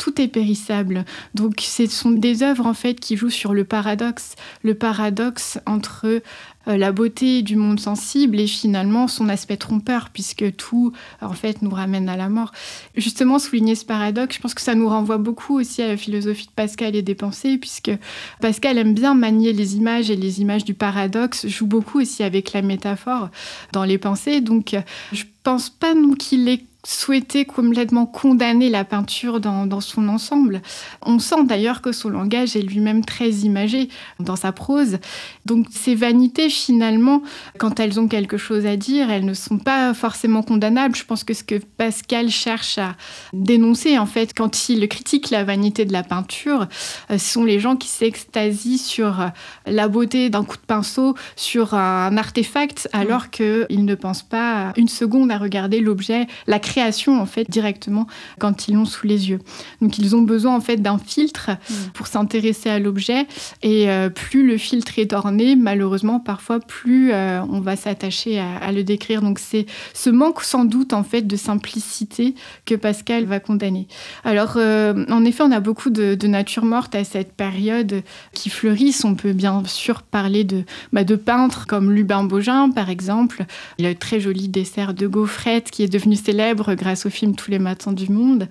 tout 0.03 0.21
est 0.21 0.29
périssable. 0.29 1.05
Donc 1.35 1.61
ce 1.61 1.87
sont 1.87 2.11
des 2.11 2.43
œuvres 2.43 2.67
en 2.67 2.75
fait 2.75 2.99
qui 2.99 3.17
jouent 3.17 3.31
sur 3.31 3.55
le 3.55 3.63
paradoxe, 3.63 4.35
le 4.63 4.75
paradoxe 4.75 5.61
entre 5.65 6.07
euh, 6.07 6.77
la 6.77 6.91
beauté 6.91 7.43
du 7.43 7.55
monde 7.55 7.79
sensible 7.79 8.41
et 8.41 8.49
finalement 8.49 9.07
son 9.07 9.29
aspect 9.29 9.57
trompeur 9.57 10.11
puisque 10.13 10.57
tout 10.57 10.93
en 11.21 11.35
fait 11.35 11.63
nous 11.63 11.71
ramène 11.71 12.09
à 12.09 12.17
la 12.17 12.29
mort. 12.29 12.51
Justement 12.97 13.39
souligner 13.39 13.77
ce 13.77 13.85
paradoxe, 13.85 14.37
je 14.37 14.41
pense 14.41 14.55
que 14.55 14.61
ça 14.61 14.75
nous 14.75 14.89
renvoie 14.89 15.19
beaucoup 15.19 15.61
aussi 15.61 15.83
à 15.83 15.87
la 15.87 15.97
philosophie 15.97 16.47
de 16.47 16.53
Pascal 16.53 16.97
et 16.97 17.03
des 17.03 17.15
pensées 17.15 17.57
puisque 17.59 17.93
Pascal 18.41 18.79
aime 18.79 18.95
bien 18.95 19.15
manier 19.15 19.53
les 19.53 19.77
images 19.77 20.11
et 20.11 20.17
les 20.17 20.41
images 20.41 20.65
du 20.65 20.75
paradoxe 20.75 21.47
joue 21.47 21.67
beaucoup 21.67 22.01
aussi 22.01 22.25
avec 22.25 22.53
la 22.53 22.63
métaphore 22.63 23.31
dans 23.73 23.85
les 23.85 23.99
pensées. 23.99 24.41
Donc 24.41 24.77
je 25.13 25.23
pense 25.45 25.71
pas 25.71 25.95
non 25.95 26.15
qu'il 26.15 26.49
est 26.49 26.65
souhaiter 26.85 27.45
complètement 27.45 28.07
condamner 28.07 28.69
la 28.69 28.85
peinture 28.85 29.41
dans, 29.41 29.81
son 29.81 30.09
ensemble. 30.09 30.63
On 31.03 31.19
sent 31.21 31.45
d'ailleurs 31.45 31.81
que 31.81 31.93
son 31.93 32.09
langage 32.09 32.57
est 32.57 32.63
lui-même 32.63 33.05
très 33.05 33.31
imagé 33.31 33.89
dans 34.19 34.35
sa 34.35 34.51
prose. 34.51 34.99
Donc 35.47 35.67
ces 35.71 35.95
vanités, 35.95 36.51
finalement, 36.51 37.23
quand 37.59 37.79
elles 37.79 38.01
ont 38.01 38.09
quelque 38.09 38.37
chose 38.37 38.67
à 38.67 38.77
dire, 38.77 39.11
elles 39.11 39.25
ne 39.25 39.35
sont 39.35 39.59
pas 39.59 39.95
forcément 39.95 40.43
condamnables. 40.43 40.97
Je 40.97 41.05
pense 41.05 41.23
que 41.23 41.35
ce 41.35 41.45
que 41.45 41.61
Pascal 41.77 42.31
cherche 42.31 42.79
à 42.79 42.97
dénoncer, 43.33 43.97
en 43.99 44.07
fait, 44.07 44.35
quand 44.35 44.69
il 44.69 44.87
critique 44.89 45.31
la 45.31 45.45
vanité 45.45 45.85
de 45.85 45.93
la 45.93 46.03
peinture, 46.03 46.67
euh, 47.11 47.19
ce 47.19 47.33
sont 47.33 47.45
les 47.45 47.61
gens 47.61 47.77
qui 47.77 47.89
s'extasient 47.89 48.79
sur 48.79 49.21
euh, 49.21 49.29
la 49.67 49.87
beauté 49.87 50.31
d'un 50.31 50.43
coup 50.43 50.57
de 50.57 50.67
pinceau, 50.67 51.15
sur 51.37 51.75
un 51.75 52.17
artefact, 52.17 52.89
alors 52.93 53.31
qu'ils 53.31 53.85
ne 53.85 53.95
pensent 53.95 54.25
pas 54.25 54.73
une 54.77 54.89
seconde 54.89 55.31
à 55.31 55.39
regarder 55.39 55.81
l'objet, 55.81 56.27
la 56.49 56.59
création 56.59 56.72
création 56.73 57.21
en 57.21 57.27
fait 57.27 57.51
directement 57.51 58.07
quand 58.39 58.67
ils 58.67 58.75
l'ont 58.75 58.87
sous 58.87 59.07
les 59.07 59.29
yeux. 59.29 59.41
Donc 59.83 59.99
ils 59.99 60.17
ont 60.17 60.23
besoin 60.23 60.57
en 60.57 60.61
fait 60.61 60.79
d'un 60.79 60.97
filtre 60.97 61.51
mm. 61.51 61.75
pour 61.93 62.07
s'intéresser 62.07 62.71
à 62.71 62.79
l'objet 62.79 63.27
et 63.63 63.91
euh, 63.91 64.09
plus 64.09 64.47
le 64.47 64.57
filtre 64.57 64.99
est 64.99 65.13
orné, 65.13 65.55
malheureusement 65.55 66.19
parfois 66.19 66.61
plus 66.61 67.13
euh, 67.13 67.43
on 67.51 67.61
va 67.61 67.77
s'attacher 67.77 68.41
à, 68.41 68.73
le 68.73 68.85
décrire. 68.85 69.21
Donc 69.21 69.39
c'est 69.39 69.67
ce 69.93 70.09
manque 70.09 70.43
sans 70.43 70.65
doute 70.65 70.95
en 70.95 71.03
fait 71.03 71.23
de 71.23 71.37
simplicité 71.37 72.35
que 72.65 72.75
Pascal 72.75 73.27
va 73.27 73.39
condamner. 73.39 73.87
Alors 74.25 74.55
euh, 74.57 75.05
en 75.11 75.27
effet 75.27 75.43
on 75.43 75.53
a 75.53 75.61
beaucoup 75.61 75.91
de, 75.91 76.17
nature 76.27 76.65
morte 76.65 76.95
à 76.95 77.05
cette 77.05 77.35
période 77.35 78.03
qui 78.33 78.49
fleurissent. 78.49 79.05
On 79.05 79.15
peut 79.15 79.35
bien 79.35 79.63
sûr 79.67 80.01
parler 80.01 80.45
de, 80.45 80.65
bah, 80.95 81.05
de 81.05 81.17
peintres 81.17 81.67
comme 81.67 81.91
Lubin 81.93 82.25
Bogin 82.25 82.71
par 82.71 82.89
exemple. 82.89 83.45
Il 83.77 83.85
a 83.85 83.91
un 83.91 83.95
très 83.95 84.21
joli 84.21 84.49
dessert 84.49 84.95
de 84.95 85.07
gaufrette 85.07 85.71
qui 85.71 85.83
est 85.83 85.93
devenu 85.93 86.17
célèbre 86.17 86.62
grâce 86.71 87.07
au 87.07 87.11
film 87.11 87.35
Tous 87.35 87.51
les 87.51 87.59
matins 87.59 87.93
du 87.93 88.11
monde. 88.11 88.49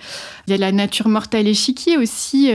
Il 0.48 0.52
y 0.52 0.54
a 0.54 0.58
la 0.58 0.72
nature 0.72 1.08
morte 1.08 1.34
à 1.36 1.42
l'échiquier 1.42 1.98
aussi 1.98 2.52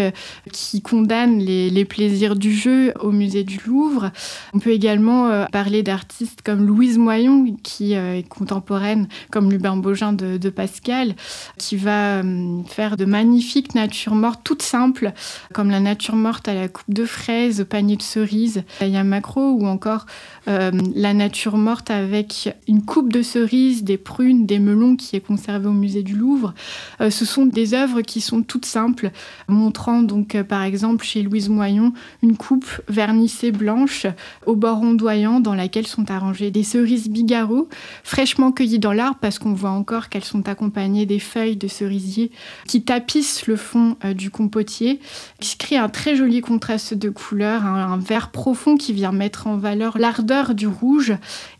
qui 0.52 0.82
condamne 0.82 1.38
les, 1.38 1.84
plaisirs 1.84 2.36
du 2.36 2.52
jeu 2.52 2.92
au 3.00 3.12
musée 3.12 3.44
du 3.44 3.60
Louvre. 3.66 4.10
On 4.52 4.58
peut 4.58 4.70
également 4.70 5.28
euh, 5.28 5.44
parler 5.46 5.82
d'artistes 5.82 6.42
comme 6.44 6.66
Louise 6.66 6.98
Moyon, 6.98 7.56
qui 7.62 7.94
euh, 7.94 8.18
est 8.18 8.28
contemporaine, 8.28 9.08
comme 9.30 9.50
Lubin 9.50 9.76
Bogin 9.76 10.12
de, 10.12 10.50
Pascal, 10.50 11.14
qui 11.58 11.76
va 11.76 12.20
euh, 12.20 12.62
faire 12.66 12.96
de 12.96 13.04
magnifiques 13.04 13.74
natures 13.74 14.14
mortes 14.14 14.40
toutes 14.44 14.62
simples, 14.62 15.12
comme 15.52 15.70
la 15.70 15.80
nature 15.80 16.16
morte 16.16 16.48
à 16.48 16.54
la 16.54 16.68
coupe 16.68 16.92
de 16.92 17.04
fraises, 17.04 17.60
au 17.60 17.64
panier 17.64 17.96
de 17.96 18.02
cerises, 18.02 18.64
il 18.80 18.88
y 18.88 18.96
a 18.96 19.04
Macro, 19.04 19.52
ou 19.52 19.66
encore 19.66 20.06
la 20.46 21.12
nature 21.12 21.56
morte 21.56 21.90
avec 21.90 22.54
une 22.68 22.84
coupe 22.84 23.12
de 23.12 23.22
cerises, 23.22 23.82
des 23.82 23.98
prunes, 23.98 24.46
des 24.46 24.60
melons 24.60 24.94
qui 24.94 25.16
est 25.16 25.20
conservée 25.20 25.45
au 25.48 25.72
musée 25.72 26.02
du 26.02 26.14
Louvre. 26.14 26.54
ce 27.00 27.24
sont 27.24 27.46
des 27.46 27.74
œuvres 27.74 28.00
qui 28.00 28.20
sont 28.20 28.42
toutes 28.42 28.66
simples, 28.66 29.10
montrant 29.48 30.02
donc 30.02 30.40
par 30.42 30.62
exemple 30.62 31.04
chez 31.04 31.22
Louise 31.22 31.48
Moyon 31.48 31.92
une 32.22 32.36
coupe 32.36 32.66
vernissée 32.88 33.52
blanche 33.52 34.06
au 34.44 34.56
bord 34.56 34.80
ondoyant 34.80 35.40
dans 35.40 35.54
laquelle 35.54 35.86
sont 35.86 36.10
arrangées 36.10 36.50
des 36.50 36.62
cerises 36.62 37.08
bigarreau 37.08 37.68
fraîchement 38.02 38.52
cueillies 38.52 38.78
dans 38.78 38.92
l'arbre 38.92 39.18
parce 39.20 39.38
qu'on 39.38 39.52
voit 39.52 39.70
encore 39.70 40.08
qu'elles 40.08 40.24
sont 40.24 40.48
accompagnées 40.48 41.06
des 41.06 41.18
feuilles 41.18 41.56
de 41.56 41.68
cerisier 41.68 42.30
qui 42.66 42.82
tapissent 42.82 43.46
le 43.46 43.56
fond 43.56 43.96
euh, 44.04 44.14
du 44.14 44.30
compotier, 44.30 45.00
qui 45.40 45.56
crée 45.56 45.76
un 45.76 45.88
très 45.88 46.16
joli 46.16 46.40
contraste 46.40 46.94
de 46.94 47.10
couleurs, 47.10 47.64
un 47.64 47.98
vert 47.98 48.30
profond 48.30 48.76
qui 48.76 48.92
vient 48.92 49.12
mettre 49.12 49.46
en 49.46 49.56
valeur 49.56 49.98
l'ardeur 49.98 50.54
du 50.54 50.66
rouge. 50.66 51.14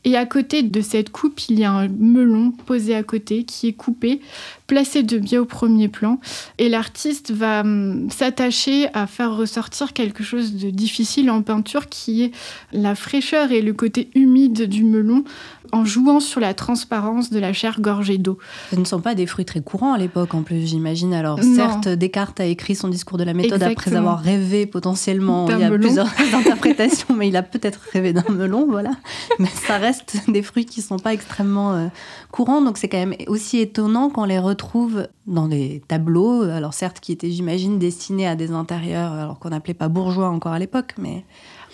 Et 0.06 0.16
à 0.16 0.24
côté 0.24 0.62
de 0.62 0.80
cette 0.82 1.10
coupe, 1.10 1.48
il 1.48 1.58
y 1.58 1.64
a 1.64 1.72
un 1.72 1.88
melon 1.88 2.52
posé 2.52 2.94
à 2.94 3.02
côté 3.02 3.42
qui 3.42 3.66
est 3.66 3.72
coupé 3.72 4.20
placé 4.66 5.02
de 5.02 5.18
biais 5.18 5.38
au 5.38 5.44
premier 5.44 5.88
plan. 5.88 6.18
Et 6.58 6.68
l'artiste 6.68 7.30
va 7.30 7.60
hum, 7.60 8.08
s'attacher 8.10 8.88
à 8.94 9.06
faire 9.06 9.36
ressortir 9.36 9.92
quelque 9.92 10.24
chose 10.24 10.54
de 10.54 10.70
difficile 10.70 11.30
en 11.30 11.42
peinture 11.42 11.88
qui 11.88 12.22
est 12.22 12.32
la 12.72 12.94
fraîcheur 12.94 13.52
et 13.52 13.62
le 13.62 13.72
côté 13.72 14.10
humide 14.14 14.68
du 14.68 14.84
melon 14.84 15.24
en 15.72 15.84
jouant 15.84 16.20
sur 16.20 16.40
la 16.40 16.54
transparence 16.54 17.30
de 17.30 17.38
la 17.38 17.52
chair 17.52 17.80
gorgée 17.80 18.18
d'eau. 18.18 18.38
Ce 18.70 18.76
ne 18.76 18.84
sont 18.84 19.00
pas 19.00 19.14
des 19.14 19.26
fruits 19.26 19.44
très 19.44 19.60
courants 19.60 19.92
à 19.92 19.98
l'époque 19.98 20.34
en 20.34 20.42
plus, 20.42 20.66
j'imagine. 20.66 21.14
Alors 21.14 21.42
certes, 21.42 21.88
Descartes 21.88 22.40
a 22.40 22.44
écrit 22.44 22.74
son 22.74 22.88
discours 22.88 23.18
de 23.18 23.24
la 23.24 23.34
méthode 23.34 23.62
après 23.62 23.94
avoir 23.94 24.20
rêvé 24.20 24.66
potentiellement, 24.66 25.48
il 25.50 25.58
y 25.58 25.64
a 25.64 25.70
plusieurs 25.70 26.08
interprétations, 26.34 27.14
mais 27.16 27.28
il 27.28 27.36
a 27.36 27.42
peut-être 27.42 27.80
rêvé 27.92 28.12
d'un 28.12 28.24
melon, 28.30 28.66
voilà. 28.68 28.92
Mais 29.38 29.48
ça 29.66 29.78
reste 29.78 30.18
des 30.28 30.42
fruits 30.42 30.66
qui 30.66 30.80
ne 30.80 30.84
sont 30.84 30.98
pas 30.98 31.12
extrêmement 31.12 31.74
euh, 31.74 31.86
courants, 32.30 32.62
donc 32.62 32.78
c'est 32.78 32.88
quand 32.88 32.98
même 32.98 33.14
aussi 33.26 33.58
étonnant 33.58 34.10
qu'on 34.10 34.24
les 34.24 34.38
retrouve 34.56 35.06
dans 35.26 35.48
des 35.48 35.82
tableaux, 35.86 36.42
alors 36.42 36.72
certes 36.72 37.00
qui 37.00 37.12
étaient, 37.12 37.30
j'imagine, 37.30 37.78
destinés 37.78 38.26
à 38.26 38.36
des 38.36 38.50
intérieurs, 38.52 39.12
alors 39.12 39.38
qu'on 39.38 39.50
n'appelait 39.50 39.74
pas 39.74 39.88
bourgeois 39.88 40.28
encore 40.28 40.52
à 40.52 40.58
l'époque, 40.58 40.94
mais... 40.98 41.24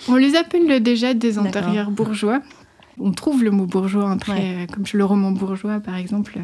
On 0.09 0.17
les 0.17 0.35
appelle 0.35 0.83
déjà 0.83 1.15
des 1.15 1.39
intérieurs 1.39 1.93
bourgeois 1.93 2.43
on 2.99 3.13
trouve 3.13 3.43
le 3.43 3.51
mot 3.51 3.67
bourgeois 3.67 4.11
après, 4.11 4.57
euh, 4.57 4.67
comme 4.73 4.85
le 4.93 5.05
roman 5.05 5.33
bourgeois 5.33 5.81
par 5.81 5.97
exemple 5.97 6.39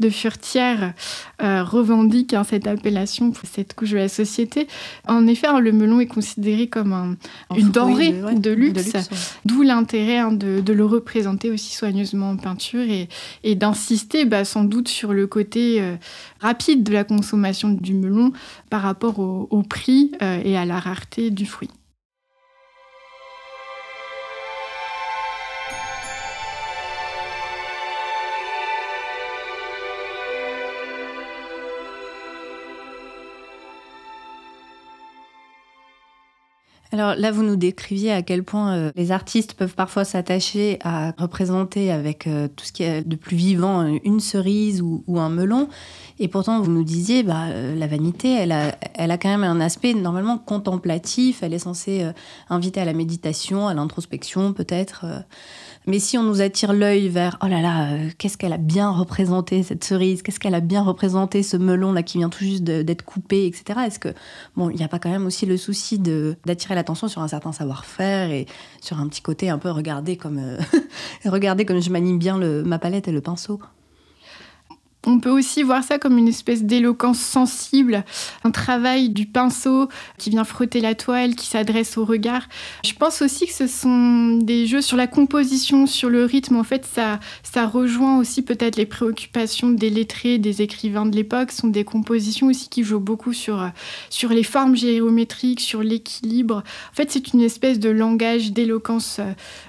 de 0.00 0.10
Furtière 0.10 0.94
euh, 1.42 1.62
revendique 1.64 2.34
hein, 2.34 2.44
cette 2.44 2.66
appellation 2.66 3.30
pour 3.30 3.48
cette 3.48 3.74
couche 3.74 3.90
de 3.90 3.96
la 3.96 4.08
société. 4.08 4.68
En 5.06 5.26
effet, 5.26 5.46
hein, 5.46 5.60
le 5.60 5.72
melon 5.72 6.00
est 6.00 6.06
considéré 6.06 6.68
comme 6.68 7.16
une 7.56 7.70
denrée 7.70 8.12
de, 8.12 8.50
luxe, 8.50 9.10
d'où 9.44 9.62
l'intérêt 9.62 10.18
hein, 10.18 10.32
de, 10.32 10.72
le 10.72 10.84
représenter 10.84 11.50
aussi 11.50 11.74
soigneusement 11.74 12.30
en 12.30 12.36
peinture 12.36 12.86
et, 13.42 13.54
d'insister 13.54 14.24
bah, 14.24 14.44
sans 14.44 14.64
doute 14.64 14.88
sur 14.88 15.12
le 15.12 15.26
côté 15.26 15.80
euh, 15.80 15.96
rapide 16.40 16.84
de 16.84 16.92
la 16.92 17.04
consommation 17.04 17.70
du 17.70 17.94
melon 17.94 18.32
par 18.70 18.82
rapport 18.82 19.18
au 19.18 19.62
prix 19.62 20.12
et 20.20 20.56
à 20.56 20.64
la 20.64 20.78
rareté 20.78 21.30
du 21.30 21.46
fruit. 21.46 21.70
Alors 36.98 37.14
là, 37.14 37.30
vous 37.30 37.44
nous 37.44 37.54
décriviez 37.54 38.10
à 38.10 38.22
quel 38.22 38.42
point 38.42 38.74
euh, 38.74 38.90
les 38.96 39.12
artistes 39.12 39.54
peuvent 39.54 39.76
parfois 39.76 40.04
s'attacher 40.04 40.80
à 40.82 41.12
représenter 41.16 41.92
avec 41.92 42.26
euh, 42.26 42.48
tout 42.48 42.64
ce 42.64 42.72
qui 42.72 42.82
est 42.82 43.06
de 43.06 43.14
plus 43.14 43.36
vivant 43.36 43.86
une 44.02 44.18
cerise 44.18 44.82
ou, 44.82 45.04
un 45.16 45.28
melon. 45.28 45.68
Et 46.18 46.26
pourtant, 46.26 46.60
vous 46.60 46.72
nous 46.72 46.82
disiez, 46.82 47.22
bah, 47.22 47.44
euh, 47.50 47.76
la 47.76 47.86
vanité, 47.86 48.34
elle 48.34 48.50
a, 48.50 48.74
elle 48.94 49.12
a 49.12 49.16
quand 49.16 49.28
même 49.28 49.44
un 49.44 49.60
aspect 49.60 49.94
normalement 49.94 50.38
contemplatif. 50.38 51.44
Elle 51.44 51.54
est 51.54 51.60
censée 51.60 52.04
inviter 52.50 52.80
à 52.80 52.84
la 52.84 52.94
méditation, 52.94 53.68
à 53.68 53.74
l'introspection 53.74 54.52
peut-être. 54.52 55.06
Mais 55.88 56.00
si 56.00 56.18
on 56.18 56.22
nous 56.22 56.42
attire 56.42 56.74
l'œil 56.74 57.08
vers 57.08 57.38
oh 57.42 57.46
là 57.46 57.62
là, 57.62 57.92
euh, 57.92 58.10
qu'est-ce 58.18 58.36
qu'elle 58.36 58.52
a 58.52 58.58
bien 58.58 58.90
représenté 58.90 59.62
cette 59.62 59.82
cerise, 59.82 60.20
qu'est-ce 60.20 60.38
qu'elle 60.38 60.54
a 60.54 60.60
bien 60.60 60.82
représenté 60.82 61.42
ce 61.42 61.56
melon 61.56 61.92
là 61.92 62.02
qui 62.02 62.18
vient 62.18 62.28
tout 62.28 62.44
juste 62.44 62.62
d'être 62.62 63.06
coupé, 63.06 63.46
etc. 63.46 63.80
Est-ce 63.86 63.98
que 63.98 64.10
bon, 64.54 64.68
il 64.68 64.76
n'y 64.76 64.84
a 64.84 64.88
pas 64.88 64.98
quand 64.98 65.08
même 65.08 65.24
aussi 65.24 65.46
le 65.46 65.56
souci 65.56 65.98
d'attirer 65.98 66.74
l'attention 66.74 67.08
sur 67.08 67.22
un 67.22 67.28
certain 67.28 67.52
savoir-faire 67.52 68.30
et 68.30 68.44
sur 68.82 69.00
un 69.00 69.08
petit 69.08 69.22
côté 69.22 69.48
un 69.48 69.56
peu 69.56 69.70
regarder 69.70 70.18
comme 70.18 70.38
euh, 70.38 70.58
comme 71.64 71.80
je 71.80 71.88
manie 71.88 72.18
bien 72.18 72.36
ma 72.36 72.78
palette 72.78 73.08
et 73.08 73.12
le 73.12 73.22
pinceau? 73.22 73.58
On 75.08 75.20
peut 75.20 75.30
aussi 75.30 75.62
voir 75.62 75.82
ça 75.82 75.98
comme 75.98 76.18
une 76.18 76.28
espèce 76.28 76.64
d'éloquence 76.64 77.18
sensible, 77.18 78.04
un 78.44 78.50
travail 78.50 79.08
du 79.08 79.24
pinceau 79.24 79.88
qui 80.18 80.28
vient 80.28 80.44
frotter 80.44 80.82
la 80.82 80.94
toile, 80.94 81.34
qui 81.34 81.46
s'adresse 81.46 81.96
au 81.96 82.04
regard. 82.04 82.42
Je 82.84 82.92
pense 82.92 83.22
aussi 83.22 83.46
que 83.46 83.54
ce 83.54 83.66
sont 83.66 84.36
des 84.36 84.66
jeux 84.66 84.82
sur 84.82 84.98
la 84.98 85.06
composition, 85.06 85.86
sur 85.86 86.10
le 86.10 86.26
rythme. 86.26 86.56
En 86.56 86.62
fait, 86.62 86.84
ça, 86.84 87.20
ça 87.42 87.66
rejoint 87.66 88.18
aussi 88.18 88.42
peut-être 88.42 88.76
les 88.76 88.84
préoccupations 88.84 89.70
des 89.70 89.88
lettrés, 89.88 90.36
des 90.36 90.60
écrivains 90.60 91.06
de 91.06 91.16
l'époque. 91.16 91.52
Ce 91.52 91.62
sont 91.62 91.68
des 91.68 91.84
compositions 91.84 92.48
aussi 92.48 92.68
qui 92.68 92.84
jouent 92.84 93.00
beaucoup 93.00 93.32
sur, 93.32 93.66
sur 94.10 94.28
les 94.28 94.42
formes 94.42 94.76
géométriques, 94.76 95.60
sur 95.60 95.82
l'équilibre. 95.82 96.56
En 96.92 96.94
fait, 96.94 97.10
c'est 97.10 97.32
une 97.32 97.40
espèce 97.40 97.78
de 97.78 97.88
langage 97.88 98.52
d'éloquence, 98.52 99.20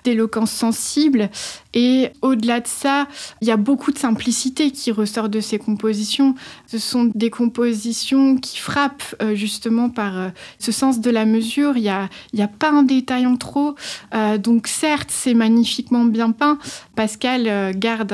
d'éloquence 0.03 0.51
sensible. 0.51 1.29
Et 1.74 2.10
au-delà 2.22 2.60
de 2.60 2.67
ça, 2.67 3.08
il 3.41 3.48
y 3.48 3.51
a 3.51 3.58
beaucoup 3.58 3.93
de 3.93 3.98
simplicité 3.98 4.72
qui 4.72 4.91
ressort 4.91 5.29
de 5.30 5.40
ces 5.40 5.60
compositions. 5.60 6.36
Ce 6.68 6.78
sont 6.78 7.10
des 7.14 7.30
compositions 7.30 8.38
qui 8.38 8.58
frappent 8.60 9.16
euh, 9.22 9.36
justement 9.36 9.90
par 9.90 10.18
euh, 10.18 10.30
ce 10.60 10.72
sens 10.72 11.00
de 11.00 11.10
la 11.10 11.26
mesure. 11.26 11.78
Il 11.78 11.84
n'y 11.84 11.90
a, 11.90 12.10
y 12.34 12.42
a 12.42 12.48
pas 12.48 12.72
un 12.72 12.84
détail 12.84 13.26
en 13.26 13.38
trop. 13.38 13.76
Euh, 14.14 14.38
donc 14.38 14.68
certes, 14.68 15.10
c'est 15.12 15.34
magnifiquement 15.34 16.06
bien 16.06 16.32
peint. 16.32 16.58
Pascal 16.96 17.76
garde 17.78 18.14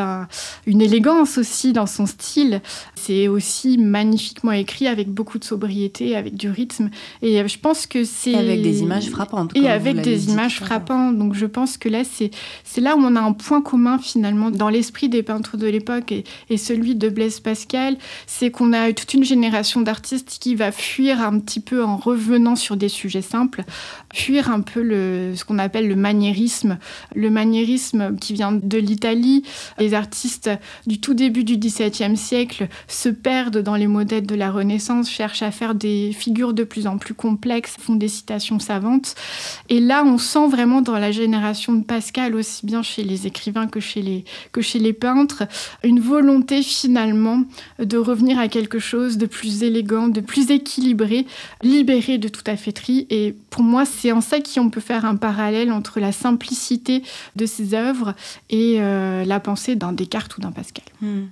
une 0.68 0.82
élégance 0.82 1.38
aussi 1.38 1.74
dans 1.74 1.88
son 1.88 2.06
style. 2.06 2.62
C'est 2.96 3.28
aussi 3.28 3.78
magnifiquement 3.78 4.52
écrit 4.52 4.88
avec 4.88 5.10
beaucoup 5.10 5.40
de 5.40 5.44
sobriété, 5.44 6.16
avec 6.16 6.36
du 6.36 6.50
rythme. 6.50 6.90
Et 7.22 7.48
je 7.48 7.60
pense 7.60 7.88
que 7.88 8.04
c'est... 8.04 8.36
avec 8.36 8.62
des 8.62 8.82
images 8.82 9.10
frappantes. 9.10 9.52
Et 9.56 9.68
avec 9.68 10.02
des 10.02 10.30
images 10.30 10.60
frappantes. 10.60 11.18
Donc 11.18 11.34
je 11.34 11.46
pense 11.46 11.78
que 11.78 11.90
là, 11.90 12.04
c'est 12.04 12.82
là 12.82 12.96
où 12.96 13.00
on 13.00 13.16
a 13.16 13.22
un 13.22 13.34
point 13.34 13.62
commun 13.62 13.98
finalement 13.98 14.52
dans 14.52 14.70
l'esprit 14.70 15.10
des 15.10 15.24
peintres 15.24 15.58
de 15.58 15.68
l'époque 15.68 16.14
et, 16.50 16.58
celui 16.58 16.95
de 16.98 17.10
Blaise 17.10 17.40
Pascal, 17.40 17.98
c'est 18.28 18.52
qu'on 18.52 18.74
a 18.74 18.92
toute 18.94 19.14
une 19.14 19.24
génération 19.24 19.82
d'artistes 19.82 20.38
qui 20.40 20.56
va 20.56 20.72
fuir 20.72 21.22
un 21.22 21.40
petit 21.40 21.60
peu 21.60 21.84
en 21.84 21.98
revenant 21.98 22.56
sur 22.56 22.78
des 22.78 22.90
sujets 22.90 23.22
simples, 23.22 23.64
fuir 24.14 24.50
un 24.50 24.62
peu 24.62 24.82
le, 24.82 25.34
ce 25.36 25.46
qu'on 25.46 25.60
appelle 25.60 25.88
le 25.88 25.96
maniérisme, 25.96 26.78
le 27.16 27.30
maniérisme 27.30 28.16
qui 28.18 28.34
vient 28.34 28.52
de 28.52 28.78
l'Italie. 28.78 29.44
Les 29.80 29.94
artistes 29.94 30.50
du 30.88 31.00
tout 31.00 31.14
début 31.14 31.44
du 31.44 31.58
XVIIe 31.58 32.18
siècle 32.18 32.68
se 32.88 33.10
perdent 33.10 33.62
dans 33.62 33.76
les 33.76 33.88
modèles 33.88 34.26
de 34.26 34.36
la 34.36 34.52
Renaissance, 34.52 35.10
cherchent 35.10 35.42
à 35.42 35.52
faire 35.52 35.76
des 35.76 36.12
figures 36.12 36.54
de 36.54 36.64
plus 36.64 36.88
en 36.88 36.98
plus 36.98 37.14
complexes, 37.14 37.76
font 37.80 37.96
des 37.96 38.08
citations 38.08 38.60
savantes. 38.60 39.16
Et 39.70 39.80
là, 39.80 40.04
on 40.06 40.18
sent 40.18 40.48
vraiment 40.48 40.82
dans 40.82 40.98
la 40.98 41.12
génération 41.12 41.74
de 41.74 41.84
Pascal, 41.84 42.36
aussi 42.36 42.66
bien 42.66 42.84
chez 42.84 43.04
les 43.04 43.28
écrivains 43.28 43.68
que 43.68 43.80
chez 43.80 44.02
les, 44.02 44.26
que 44.52 44.62
chez 44.62 44.80
les 44.80 44.94
peintres, 44.94 45.44
une 45.84 46.00
volonté 46.00 46.62
finalement 46.86 46.96
finalement 46.96 47.44
de 47.80 47.98
revenir 47.98 48.38
à 48.38 48.48
quelque 48.48 48.78
chose 48.78 49.18
de 49.18 49.26
plus 49.26 49.64
élégant, 49.64 50.08
de 50.08 50.22
plus 50.22 50.52
équilibré, 50.52 51.26
libéré 51.64 52.18
de 52.20 52.28
toute 52.28 52.48
affaîtrie. 52.48 53.08
Et 53.10 53.36
pour 53.50 53.64
moi, 53.64 53.86
c'est 53.86 54.12
en 54.12 54.22
ça 54.22 54.38
qu'on 54.40 54.70
peut 54.70 54.82
faire 54.82 55.04
un 55.04 55.16
parallèle 55.16 55.72
entre 55.72 56.00
la 56.00 56.12
simplicité 56.12 57.02
de 57.36 57.46
ses 57.46 57.74
œuvres 57.74 58.14
et 58.50 58.76
euh, 58.80 59.26
la 59.26 59.40
pensée 59.40 59.76
d'un 59.76 59.94
Descartes 59.94 60.38
ou 60.38 60.42
d'un 60.42 60.52
Pascal. 60.52 60.86
Hmm. 61.02 61.26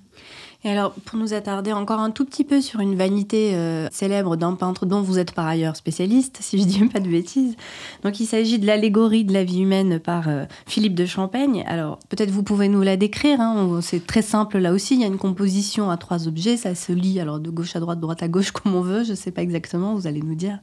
Et 0.65 0.69
alors, 0.69 0.93
pour 0.93 1.19
nous 1.19 1.33
attarder 1.33 1.73
encore 1.73 1.99
un 1.99 2.09
tout 2.09 2.23
petit 2.23 2.45
peu 2.45 2.61
sur 2.61 2.79
une 2.79 2.95
vanité 2.95 3.53
euh, 3.53 3.89
célèbre 3.91 4.37
d'un 4.37 4.53
peintre 4.53 4.85
dont 4.85 5.01
vous 5.01 5.19
êtes 5.19 5.33
par 5.33 5.45
ailleurs 5.45 5.75
spécialiste, 5.75 6.37
si 6.39 6.57
je 6.57 6.63
dis 6.63 6.85
pas 6.85 7.01
de 7.01 7.09
bêtises. 7.09 7.55
Donc, 8.03 8.21
il 8.21 8.25
s'agit 8.25 8.59
de 8.59 8.65
l'allégorie 8.65 9.25
de 9.25 9.33
la 9.33 9.43
vie 9.43 9.61
humaine 9.61 9.99
par 9.99 10.29
euh, 10.29 10.45
Philippe 10.65 10.95
de 10.95 11.05
Champaigne. 11.05 11.65
Alors, 11.67 11.99
peut-être 12.07 12.31
vous 12.31 12.43
pouvez 12.43 12.69
nous 12.69 12.81
la 12.81 12.95
décrire. 12.95 13.41
Hein. 13.41 13.79
C'est 13.81 14.07
très 14.07 14.21
simple 14.21 14.57
là 14.57 14.71
aussi. 14.71 14.95
Il 14.95 15.01
y 15.01 15.03
a 15.03 15.07
une 15.07 15.17
composition 15.17 15.89
à 15.89 15.97
trois 15.97 16.29
objets. 16.29 16.55
Ça 16.55 16.75
se 16.75 16.93
lit 16.93 17.19
alors 17.19 17.39
de 17.39 17.49
gauche 17.49 17.75
à 17.75 17.81
droite, 17.81 17.99
droite 17.99 18.23
à 18.23 18.29
gauche, 18.29 18.51
comme 18.53 18.73
on 18.73 18.81
veut. 18.81 19.03
Je 19.03 19.11
ne 19.11 19.15
sais 19.15 19.31
pas 19.31 19.41
exactement. 19.41 19.95
Vous 19.95 20.07
allez 20.07 20.21
nous 20.21 20.35
dire. 20.35 20.59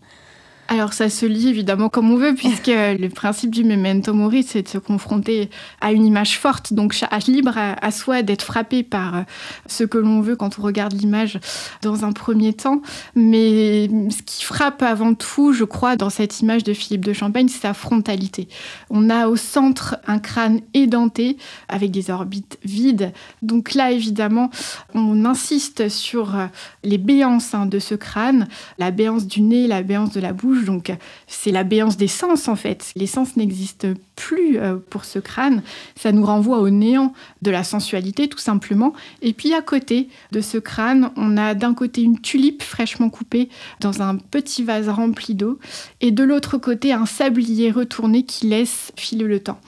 Alors 0.73 0.93
ça 0.93 1.11
se 1.11 1.27
lit 1.27 1.49
évidemment 1.49 1.89
comme 1.89 2.12
on 2.12 2.17
veut, 2.17 2.33
puisque 2.33 2.67
le 2.69 3.09
principe 3.09 3.50
du 3.50 3.65
memento 3.65 4.15
mori, 4.15 4.45
c'est 4.45 4.62
de 4.62 4.69
se 4.69 4.79
confronter 4.79 5.50
à 5.81 5.91
une 5.91 6.07
image 6.07 6.39
forte. 6.39 6.73
Donc 6.73 6.95
libre 7.27 7.55
à, 7.57 7.91
soi 7.91 8.23
d'être 8.23 8.43
frappé 8.43 8.85
par 8.85 9.17
euh, 9.17 9.23
ce 9.67 9.83
que 9.83 9.99
l'on 9.99 10.21
veut 10.21 10.37
quand 10.37 10.61
on 10.61 10.62
regarde 10.62 10.93
l'image 10.93 11.41
dans 11.83 12.05
un 12.05 12.12
premier 12.12 12.53
temps. 12.53 12.83
Mais 13.17 13.89
ce 14.11 14.23
qui 14.23 14.45
frappe 14.45 14.83
avant 14.83 15.15
tout, 15.15 15.53
je 15.53 15.65
crois, 15.65 15.97
dans 15.97 16.09
cette 16.09 16.39
image 16.39 16.62
de 16.62 16.73
Philippe 16.73 17.05
de 17.05 17.12
Champagne, 17.12 17.49
c'est 17.49 17.62
sa 17.62 17.75
frontalité. 17.75 18.47
On 18.91 19.11
a 19.11 19.27
au 19.27 19.35
centre 19.35 19.97
un 20.07 20.21
crâne 20.21 20.61
édenté 20.73 21.37
avec 21.69 21.91
des 21.91 22.11
orbites 22.11 22.61
vides. 22.65 23.12
Donc 23.43 23.75
là, 23.75 23.91
évidemment, 23.91 24.50
on 24.95 25.25
insiste 25.25 25.89
sur 25.89 26.37
euh, 26.37 26.47
les 26.85 26.99
béances 26.99 27.55
hein, 27.55 27.67
de 27.67 27.81
ce 27.81 27.97
crâne, 27.97 28.47
la 28.79 28.93
béance 28.93 29.27
du 29.27 29.43
nez, 29.43 29.67
la 29.67 29.83
béance 29.83 30.12
de 30.12 30.21
la 30.21 30.33
bouche 30.33 30.60
donc 30.64 30.93
c'est 31.26 31.50
la 31.50 31.64
béance 31.64 31.97
des 31.97 32.09
sens 32.09 32.49
en 32.49 32.57
fait. 32.57 32.93
Les 32.97 33.07
sens 33.07 33.37
n'existent 33.37 33.88
plus 34.17 34.59
euh, 34.59 34.76
pour 34.90 35.05
ce 35.05 35.19
crâne. 35.19 35.62
Ça 35.97 36.12
nous 36.12 36.25
renvoie 36.25 36.59
au 36.59 36.71
néant 36.71 37.12
de 37.43 37.50
la 37.50 37.64
sensualité 37.64 38.29
tout 38.29 38.38
simplement. 38.38 38.93
Et 39.23 39.33
puis 39.33 39.55
à 39.55 39.62
côté 39.62 40.09
de 40.33 40.40
ce 40.40 40.59
crâne, 40.59 41.11
on 41.17 41.37
a 41.37 41.55
d'un 41.55 41.75
côté 41.75 42.02
une 42.02 42.21
tulipe 42.21 42.62
fraîchement 42.62 43.11
coupée 43.11 43.49
dans 43.81 44.02
un 44.02 44.17
petit 44.17 44.62
vase 44.62 44.88
rempli 44.88 45.35
d'eau 45.35 45.59
et 46.00 46.11
de 46.11 46.23
l'autre 46.23 46.59
côté 46.59 46.93
un 46.93 47.07
sablier 47.07 47.71
retourné 47.71 48.25
qui 48.25 48.47
laisse 48.47 48.93
filer 48.97 49.25
le 49.25 49.40
temps. 49.40 49.61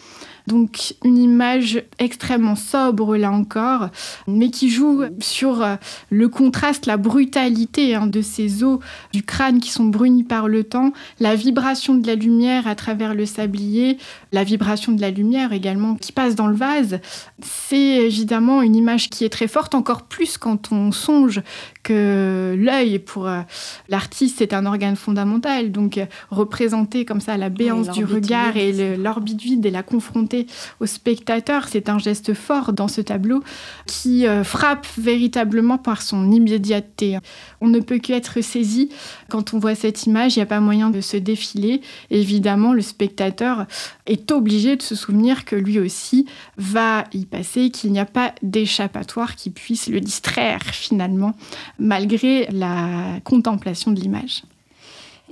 Donc 0.46 0.94
une 1.04 1.18
image 1.18 1.82
extrêmement 1.98 2.56
sobre 2.56 3.16
là 3.16 3.30
encore, 3.30 3.88
mais 4.26 4.50
qui 4.50 4.70
joue 4.70 5.02
sur 5.20 5.62
euh, 5.62 5.76
le 6.10 6.28
contraste, 6.28 6.86
la 6.86 6.96
brutalité 6.96 7.94
hein, 7.94 8.06
de 8.06 8.22
ces 8.22 8.64
os 8.64 8.80
du 9.12 9.22
crâne 9.22 9.60
qui 9.60 9.70
sont 9.70 9.84
brunis 9.84 10.24
par 10.24 10.48
le 10.48 10.64
temps, 10.64 10.92
la 11.20 11.34
vibration 11.34 11.94
de 11.94 12.06
la 12.06 12.14
lumière 12.14 12.66
à 12.66 12.74
travers 12.74 13.14
le 13.14 13.26
sablier, 13.26 13.98
la 14.32 14.44
vibration 14.44 14.92
de 14.92 15.00
la 15.00 15.10
lumière 15.10 15.52
également 15.52 15.94
qui 15.94 16.12
passe 16.12 16.34
dans 16.34 16.48
le 16.48 16.56
vase. 16.56 17.00
C'est 17.40 17.76
évidemment 17.76 18.62
une 18.62 18.74
image 18.74 19.10
qui 19.10 19.24
est 19.24 19.30
très 19.30 19.48
forte, 19.48 19.74
encore 19.74 20.02
plus 20.02 20.38
quand 20.38 20.72
on 20.72 20.92
songe 20.92 21.42
que 21.82 22.56
l'œil 22.58 22.98
pour 22.98 23.26
euh, 23.26 23.40
l'artiste 23.88 24.36
c'est 24.38 24.54
un 24.54 24.66
organe 24.66 24.96
fondamental. 24.96 25.70
Donc 25.70 26.00
représenter 26.30 27.04
comme 27.04 27.20
ça 27.20 27.36
la 27.36 27.48
béance 27.48 27.90
du 27.90 28.04
regard 28.04 28.56
et 28.56 28.96
l'orbite 28.96 29.40
vide 29.40 29.66
et 29.66 29.70
la 29.70 29.82
confronter 29.82 30.31
au 30.80 30.86
spectateur, 30.86 31.68
c'est 31.68 31.88
un 31.88 31.98
geste 31.98 32.34
fort 32.34 32.72
dans 32.72 32.88
ce 32.88 33.00
tableau 33.00 33.42
qui 33.86 34.26
euh, 34.26 34.44
frappe 34.44 34.86
véritablement 34.98 35.78
par 35.78 36.02
son 36.02 36.30
immédiateté. 36.30 37.18
On 37.60 37.68
ne 37.68 37.80
peut 37.80 37.98
qu'être 37.98 38.40
saisi 38.40 38.90
quand 39.28 39.54
on 39.54 39.58
voit 39.58 39.74
cette 39.74 40.06
image, 40.06 40.36
il 40.36 40.40
n'y 40.40 40.44
a 40.44 40.46
pas 40.46 40.60
moyen 40.60 40.90
de 40.90 41.00
se 41.00 41.16
défiler. 41.16 41.80
évidemment, 42.10 42.72
le 42.72 42.82
spectateur 42.82 43.66
est 44.06 44.30
obligé 44.30 44.76
de 44.76 44.82
se 44.82 44.94
souvenir 44.94 45.44
que 45.44 45.56
lui 45.56 45.78
aussi 45.78 46.26
va 46.56 47.04
y 47.12 47.26
passer, 47.26 47.70
qu'il 47.70 47.92
n'y 47.92 48.00
a 48.00 48.04
pas 48.04 48.34
d'échappatoire 48.42 49.36
qui 49.36 49.50
puisse 49.50 49.88
le 49.88 50.00
distraire 50.00 50.62
finalement 50.62 51.34
malgré 51.78 52.46
la 52.50 53.20
contemplation 53.24 53.90
de 53.92 54.00
l'image. 54.00 54.42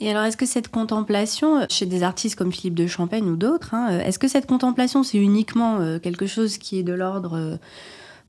Et 0.02 0.10
alors, 0.10 0.24
est-ce 0.24 0.38
que 0.38 0.46
cette 0.46 0.68
contemplation, 0.68 1.66
chez 1.68 1.84
des 1.84 2.02
artistes 2.02 2.34
comme 2.34 2.52
Philippe 2.52 2.74
de 2.74 2.86
Champagne 2.86 3.28
ou 3.28 3.36
d'autres, 3.36 3.74
hein, 3.74 4.00
est-ce 4.00 4.18
que 4.18 4.28
cette 4.28 4.46
contemplation, 4.46 5.02
c'est 5.02 5.18
uniquement 5.18 5.78
euh, 5.80 5.98
quelque 5.98 6.26
chose 6.26 6.56
qui 6.56 6.78
est 6.78 6.82
de 6.82 6.94
l'ordre 6.94 7.36
euh, 7.36 7.56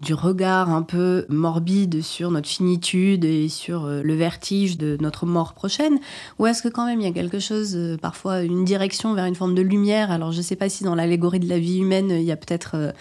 du 0.01 0.13
regard 0.13 0.69
un 0.69 0.81
peu 0.81 1.25
morbide 1.29 2.01
sur 2.01 2.29
notre 2.29 2.49
finitude 2.49 3.23
et 3.23 3.47
sur 3.47 3.85
euh, 3.85 4.01
le 4.03 4.13
vertige 4.15 4.77
de 4.77 4.97
notre 4.99 5.25
mort 5.25 5.53
prochaine? 5.53 5.97
Ou 6.39 6.47
est-ce 6.47 6.61
que 6.61 6.67
quand 6.67 6.85
même 6.85 6.99
il 6.99 7.05
y 7.05 7.09
a 7.09 7.13
quelque 7.13 7.39
chose, 7.39 7.77
parfois 8.01 8.41
une 8.41 8.65
direction 8.65 9.13
vers 9.13 9.25
une 9.25 9.35
forme 9.35 9.55
de 9.55 9.61
lumière? 9.61 10.11
Alors, 10.11 10.33
je 10.33 10.39
ne 10.39 10.43
sais 10.43 10.57
pas 10.57 10.67
si 10.67 10.83
dans 10.83 10.95
l'allégorie 10.95 11.39
de 11.39 11.47
la 11.47 11.57
vie 11.57 11.79
humaine, 11.79 12.09
il 12.09 12.23
y 12.23 12.33
a 12.33 12.37
peut-être 12.37 12.93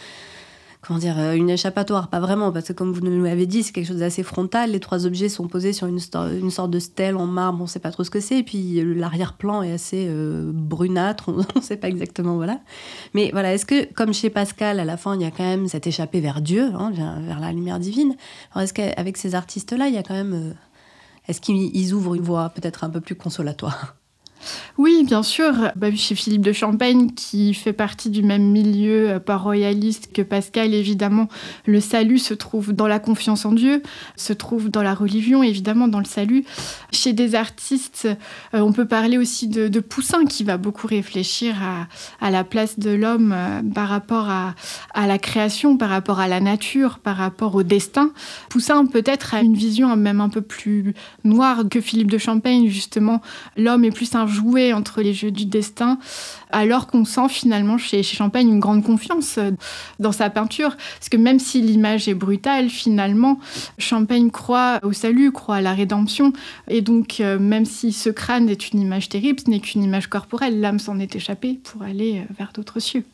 comment 0.81 0.99
dire, 0.99 1.19
euh, 1.19 1.35
une 1.35 1.51
échappatoire, 1.51 2.09
pas 2.09 2.21
vraiment, 2.21 2.53
parce 2.53 2.69
que 2.69 2.73
comme 2.73 2.93
vous 2.93 3.01
nous 3.01 3.25
l'avez 3.25 3.47
dit, 3.47 3.63
c'est 3.63 3.73
quelque 3.73 3.87
chose 3.87 3.99
d'assez 3.99 4.23
frontal. 4.23 4.71
Les 4.71 4.81
trois 4.81 5.07
objets 5.07 5.29
sont 5.29 5.47
posés 5.47 5.73
sur 5.73 5.87
une, 5.87 5.99
sorte 5.99 6.71
de 6.71 6.79
stèle 6.79 7.17
en 7.17 7.27
marbre, 7.27 7.61
on 7.61 7.65
ne 7.65 7.69
sait 7.69 7.81
pas 7.81 7.91
trop 7.91 8.05
ce 8.05 8.11
que 8.11 8.21
c'est, 8.21 8.39
et 8.39 8.43
puis 8.43 8.83
l'arrière-plan 8.95 9.63
est 9.63 9.73
assez 9.73 10.07
euh, 10.09 10.51
brunâtre, 10.55 11.29
on 11.29 11.45
ne 11.57 11.63
sait 11.63 11.77
pas 11.77 11.89
exactement, 11.89 12.37
voilà. 12.37 12.61
Mais 13.15 13.31
voilà, 13.33 13.55
est-ce 13.55 13.67
que, 13.67 13.93
comme 13.93 14.15
chez 14.15 14.31
Pascal, 14.31 14.81
à 14.81 14.85
la 14.85 14.97
fin, 14.97 15.15
il 15.15 15.23
y 15.23 15.27
a 15.27 15.31
quand 15.31 15.45
même 15.45 15.69
cette 15.69 15.87
échappée 15.87 16.21
vers 16.21 16.41
Dieu, 16.41 16.71
hein, 16.75 16.91
vers 16.93 17.41
la 17.41 17.53
lumière 17.53 17.79
divine 17.79 18.17
Alors 18.53 18.63
est-ce 18.63 18.75
qu'avec 18.75 19.17
ces 19.17 19.35
artistes-là, 19.35 19.89
il 19.89 19.95
y 19.95 19.99
a 19.99 20.03
quand 20.03 20.15
même... 20.15 20.33
Euh, 20.35 20.53
est-ce 21.29 21.41
qu'ils 21.41 21.93
ouvrent 21.95 22.15
une 22.15 22.23
voie 22.23 22.49
peut-être 22.49 22.83
un 22.83 22.91
peu 22.91 23.01
plus 23.01 23.15
consolatoire? 23.15 24.00
Oui, 24.79 25.05
bien 25.05 25.23
sûr. 25.23 25.53
Bah, 25.77 25.89
chez 25.95 26.15
Philippe 26.15 26.43
de 26.43 26.53
Champagne, 26.53 27.11
qui 27.11 27.55
fait 27.55 27.73
partie 27.73 28.11
du 28.11 28.23
même 28.23 28.45
milieu 28.45 29.11
euh, 29.11 29.21
pas 29.21 29.37
royaliste 29.37 30.11
que 30.13 30.23
Pascal, 30.23 30.75
évidemment, 30.75 31.29
le 31.67 31.81
salut 31.81 32.19
se 32.19 32.35
trouve 32.35 32.73
dans 32.73 32.87
la 32.87 32.99
confiance 32.99 33.45
en 33.45 33.53
Dieu, 33.53 33.83
se 34.17 34.33
trouve 34.33 34.71
dans 34.71 34.83
la 34.83 34.95
religion, 34.95 35.43
évidemment, 35.43 35.89
dans 35.89 35.99
le 35.99 36.05
salut. 36.05 36.45
Chez 36.93 37.13
des 37.13 37.35
artistes, 37.35 38.09
euh, 38.55 38.61
on 38.61 38.73
peut 38.73 38.87
parler 38.87 39.19
aussi 39.19 39.49
de, 39.49 39.81
Poussin, 39.81 40.25
qui 40.27 40.45
va 40.45 40.57
beaucoup 40.57 40.87
réfléchir 40.87 41.57
à, 42.21 42.31
la 42.31 42.45
place 42.45 42.79
de 42.79 42.91
l'homme 42.91 43.33
euh, 43.37 43.63
par 43.75 43.89
rapport 43.89 44.29
à, 44.29 44.55
la 44.95 45.19
création, 45.19 45.77
par 45.77 45.91
rapport 45.91 46.21
à 46.21 46.29
la 46.29 46.41
nature, 46.41 46.99
par 46.99 47.17
rapport 47.17 47.55
au 47.55 47.63
destin. 47.63 48.13
Poussin, 48.49 48.87
peut-être, 48.87 49.35
a 49.35 49.41
une 49.41 49.55
vision 49.55 49.95
même 49.97 50.21
un 50.21 50.29
peu 50.29 50.43
plus 50.43 50.95
noire 51.25 51.65
que 51.71 51.81
Philippe 51.81 52.11
de 52.11 52.19
Champagne, 52.19 52.69
justement. 52.69 53.21
L'homme 53.57 53.85
est 53.85 53.91
plus 53.91 54.15
un 54.15 54.27
jouer 54.31 54.73
entre 54.73 55.03
les 55.03 55.13
jeux 55.13 55.31
du 55.31 55.45
destin, 55.45 55.99
alors 56.51 56.87
qu'on 56.87 57.05
sent 57.05 57.29
finalement 57.29 57.79
chez, 57.79 58.03
Champagne 58.03 58.49
une 58.49 58.61
grande 58.61 58.85
confiance 58.85 59.37
euh, 59.39 59.51
dans 59.99 60.13
sa 60.13 60.31
peinture. 60.31 60.77
Parce 60.99 61.09
que 61.09 61.17
même 61.17 61.39
si 61.39 61.61
l'image 61.61 62.09
est 62.09 62.15
brutale, 62.15 62.71
finalement, 62.71 63.39
Champagne 63.79 64.31
croit 64.31 64.81
au 64.83 64.93
salut, 64.93 65.33
croit 65.33 65.57
à 65.57 65.61
la 65.61 65.75
rédemption. 65.75 66.33
Et 66.69 66.81
donc, 66.81 67.21
euh, 67.21 67.39
même 67.39 67.65
si 67.65 67.93
ce 67.93 68.11
crâne 68.11 68.49
est 68.49 68.73
une 68.73 68.81
image 68.81 69.09
terrible, 69.09 69.41
ce 69.45 69.51
n'est 69.51 69.61
qu'une 69.61 69.83
image 69.83 70.09
corporelle, 70.09 70.61
l'âme 70.61 70.79
s'en 70.79 70.99
est 70.99 71.15
échappée 71.17 71.61
pour 71.63 71.83
aller 71.83 72.21
euh, 72.21 72.35
vers 72.39 72.53
d'autres 72.55 72.81
cieux. 72.81 73.05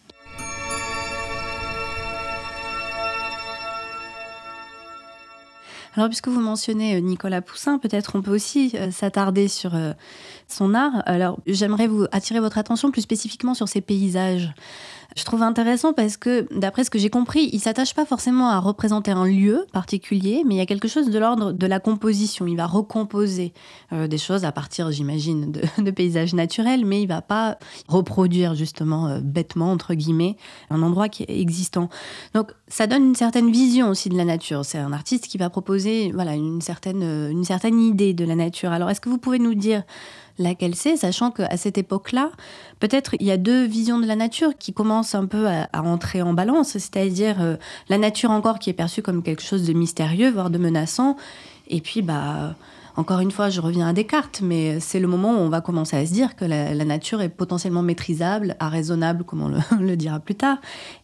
Alors, 5.97 6.09
puisque 6.09 6.29
vous 6.29 6.41
mentionnez 6.41 7.01
Nicolas 7.01 7.43
Poussin, 7.43 7.79
peut-être 7.79 8.13
on 8.15 8.23
peut 8.23 8.35
aussi 8.35 8.75
s'attarder 8.91 9.49
sur 9.49 9.73
son 10.47 10.75
art. 10.75 11.03
Alors, 11.07 11.39
j'aimerais 11.47 11.87
vous 11.87 12.05
attirer 12.13 12.39
votre 12.39 12.59
attention 12.59 12.91
plus 12.91 13.03
spécifiquement 13.03 13.55
sur 13.55 13.69
ses 13.69 13.81
paysages. 13.81 14.53
Je 15.17 15.25
trouve 15.25 15.43
intéressant 15.43 15.95
parce 15.95 16.19
que, 16.19 16.47
d'après 16.55 16.85
ce 16.85 16.91
que 16.91 16.99
j'ai 16.99 17.09
compris, 17.09 17.49
il 17.53 17.59
s'attache 17.59 17.95
pas 17.95 18.05
forcément 18.05 18.51
à 18.51 18.59
représenter 18.59 19.11
un 19.13 19.25
lieu 19.25 19.65
particulier, 19.73 20.43
mais 20.45 20.57
il 20.57 20.59
y 20.59 20.61
a 20.61 20.67
quelque 20.67 20.89
chose 20.89 21.09
de 21.09 21.19
l'ordre 21.19 21.53
de 21.53 21.67
la 21.67 21.81
composition. 21.81 22.47
Il 22.47 22.57
va 22.57 22.67
recomposer 22.67 23.55
euh, 23.95 24.09
des 24.09 24.19
choses 24.19 24.45
à 24.45 24.53
partir, 24.53 24.91
j'imagine, 24.91 25.53
de, 25.53 25.91
paysages 25.97 26.35
naturels, 26.35 26.85
mais 26.85 27.01
il 27.01 27.07
va 27.07 27.23
pas 27.23 27.59
reproduire 27.89 28.55
justement 28.55 29.07
euh, 29.07 29.21
bêtement 29.23 29.73
entre 29.73 29.95
guillemets 29.95 30.37
un 30.69 30.83
endroit 30.83 31.09
qui 31.09 31.23
est 31.23 31.41
existant. 31.41 31.89
Donc, 32.35 32.53
ça 32.69 32.87
donne 32.87 33.05
une 33.05 33.15
certaine 33.15 33.51
vision 33.51 33.89
aussi 33.89 34.11
de 34.11 34.19
la 34.19 34.25
nature. 34.27 34.67
C'est 34.67 34.79
un 34.79 34.93
artiste 34.93 35.29
qui 35.29 35.39
va 35.39 35.49
proposer, 35.49 35.86
voilà, 36.13 36.35
une 36.35 36.61
certaine, 36.61 37.03
une 37.03 37.45
certaine 37.45 37.81
idée 37.81 38.15
de 38.15 38.25
la 38.25 38.35
nature. 38.35 38.73
Alors, 38.73 38.91
est-ce 38.91 39.01
que 39.01 39.09
vous 39.09 39.19
pouvez 39.19 39.39
nous 39.39 39.55
dire 39.55 39.83
laquelle 40.39 40.75
c'est, 40.75 40.97
sachant 40.97 41.31
qu'à 41.31 41.57
cette 41.57 41.79
époque-là, 41.79 42.31
peut-être 42.81 43.15
il 43.21 43.27
y 43.27 43.31
a 43.31 43.37
deux 43.37 43.65
visions 43.65 43.99
de 43.99 44.07
la 44.07 44.17
nature 44.17 44.57
qui 44.59 44.73
commencent 44.73 45.15
un 45.15 45.27
peu 45.27 45.47
à, 45.49 45.69
entrer 45.83 46.23
en 46.23 46.35
balance, 46.35 46.73
c'est-à-dire 46.73 47.37
euh, 47.41 47.57
la 47.89 47.99
nature 47.99 48.31
encore 48.31 48.59
qui 48.59 48.71
est 48.71 48.75
perçue 48.75 49.03
comme 49.03 49.23
quelque 49.23 49.43
chose 49.43 49.67
de 49.67 49.73
mystérieux, 49.73 50.31
voire 50.31 50.51
de 50.51 50.59
menaçant, 50.59 51.17
et 51.69 51.81
puis 51.81 52.03
bah 52.03 52.55
encore 52.97 53.21
une 53.21 53.31
fois, 53.31 53.51
je 53.51 53.61
reviens 53.61 53.89
à 53.89 53.93
Descartes, 53.93 54.41
mais 54.43 54.81
c'est 54.81 55.01
le 55.01 55.07
moment 55.07 55.33
où 55.33 55.39
on 55.39 55.51
va 55.51 55.61
commencer 55.61 55.97
à 55.97 56.07
se 56.07 56.13
dire 56.13 56.35
que 56.35 56.47
la, 56.47 56.75
nature 56.85 57.21
est 57.21 57.29
potentiellement 57.29 57.83
maîtrisable, 57.83 58.57
raisonnable, 58.59 59.25
comme 59.25 59.43
on 59.43 59.49
le, 59.81 59.97
dira 59.97 60.19
plus 60.19 60.35
tard, 60.35 60.57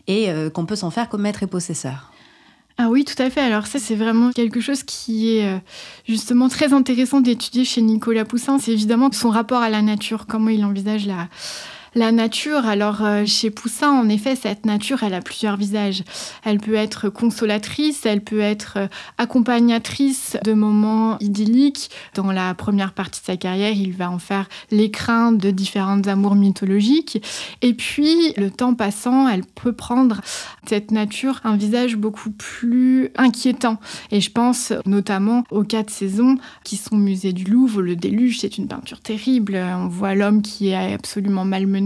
et 0.06 0.30
euh, 0.30 0.48
qu'on 0.48 0.64
peut 0.64 0.76
s'en 0.76 0.90
faire 0.90 1.10
comme 1.10 1.22
maître 1.22 1.42
et 1.42 1.46
possesseur. 1.46 2.11
Ah 2.84 2.88
oui, 2.90 3.04
tout 3.04 3.22
à 3.22 3.30
fait. 3.30 3.40
Alors 3.40 3.68
ça, 3.68 3.78
c'est 3.78 3.94
vraiment 3.94 4.32
quelque 4.32 4.60
chose 4.60 4.82
qui 4.82 5.36
est 5.36 5.46
euh, 5.46 5.58
justement 6.08 6.48
très 6.48 6.72
intéressant 6.72 7.20
d'étudier 7.20 7.64
chez 7.64 7.80
Nicolas 7.80 8.24
Poussin. 8.24 8.58
C'est 8.58 8.72
évidemment 8.72 9.08
son 9.12 9.30
rapport 9.30 9.62
à 9.62 9.70
la 9.70 9.82
nature, 9.82 10.26
comment 10.26 10.48
il 10.48 10.64
envisage 10.64 11.06
la, 11.06 11.28
la 11.94 12.10
nature, 12.10 12.66
alors 12.66 13.04
euh, 13.04 13.24
chez 13.26 13.50
Poussin, 13.50 13.90
en 13.90 14.08
effet, 14.08 14.34
cette 14.34 14.64
nature, 14.64 15.02
elle 15.02 15.12
a 15.12 15.20
plusieurs 15.20 15.58
visages. 15.58 16.04
Elle 16.42 16.58
peut 16.58 16.74
être 16.74 17.10
consolatrice, 17.10 18.06
elle 18.06 18.22
peut 18.22 18.40
être 18.40 18.74
euh, 18.78 18.86
accompagnatrice 19.18 20.38
de 20.42 20.54
moments 20.54 21.18
idylliques. 21.18 21.90
Dans 22.14 22.32
la 22.32 22.54
première 22.54 22.94
partie 22.94 23.20
de 23.20 23.26
sa 23.26 23.36
carrière, 23.36 23.72
il 23.72 23.92
va 23.92 24.10
en 24.10 24.18
faire 24.18 24.48
l'écrin 24.70 25.32
de 25.32 25.50
différentes 25.50 26.08
amours 26.08 26.34
mythologiques. 26.34 27.22
Et 27.60 27.74
puis, 27.74 28.32
le 28.38 28.50
temps 28.50 28.74
passant, 28.74 29.28
elle 29.28 29.44
peut 29.44 29.74
prendre 29.74 30.22
cette 30.66 30.92
nature 30.92 31.40
un 31.44 31.56
visage 31.56 31.96
beaucoup 31.96 32.30
plus 32.30 33.10
inquiétant. 33.16 33.78
Et 34.10 34.22
je 34.22 34.30
pense 34.30 34.72
notamment 34.86 35.44
aux 35.50 35.64
quatre 35.64 35.90
saisons 35.90 36.36
qui 36.64 36.78
sont 36.78 36.94
au 36.94 36.98
musée 36.98 37.34
du 37.34 37.44
Louvre. 37.44 37.82
Le 37.82 37.96
déluge, 37.96 38.38
c'est 38.40 38.56
une 38.56 38.68
peinture 38.68 39.00
terrible. 39.00 39.56
On 39.56 39.88
voit 39.88 40.14
l'homme 40.14 40.40
qui 40.40 40.68
est 40.68 40.94
absolument 40.94 41.44
malmené 41.44 41.81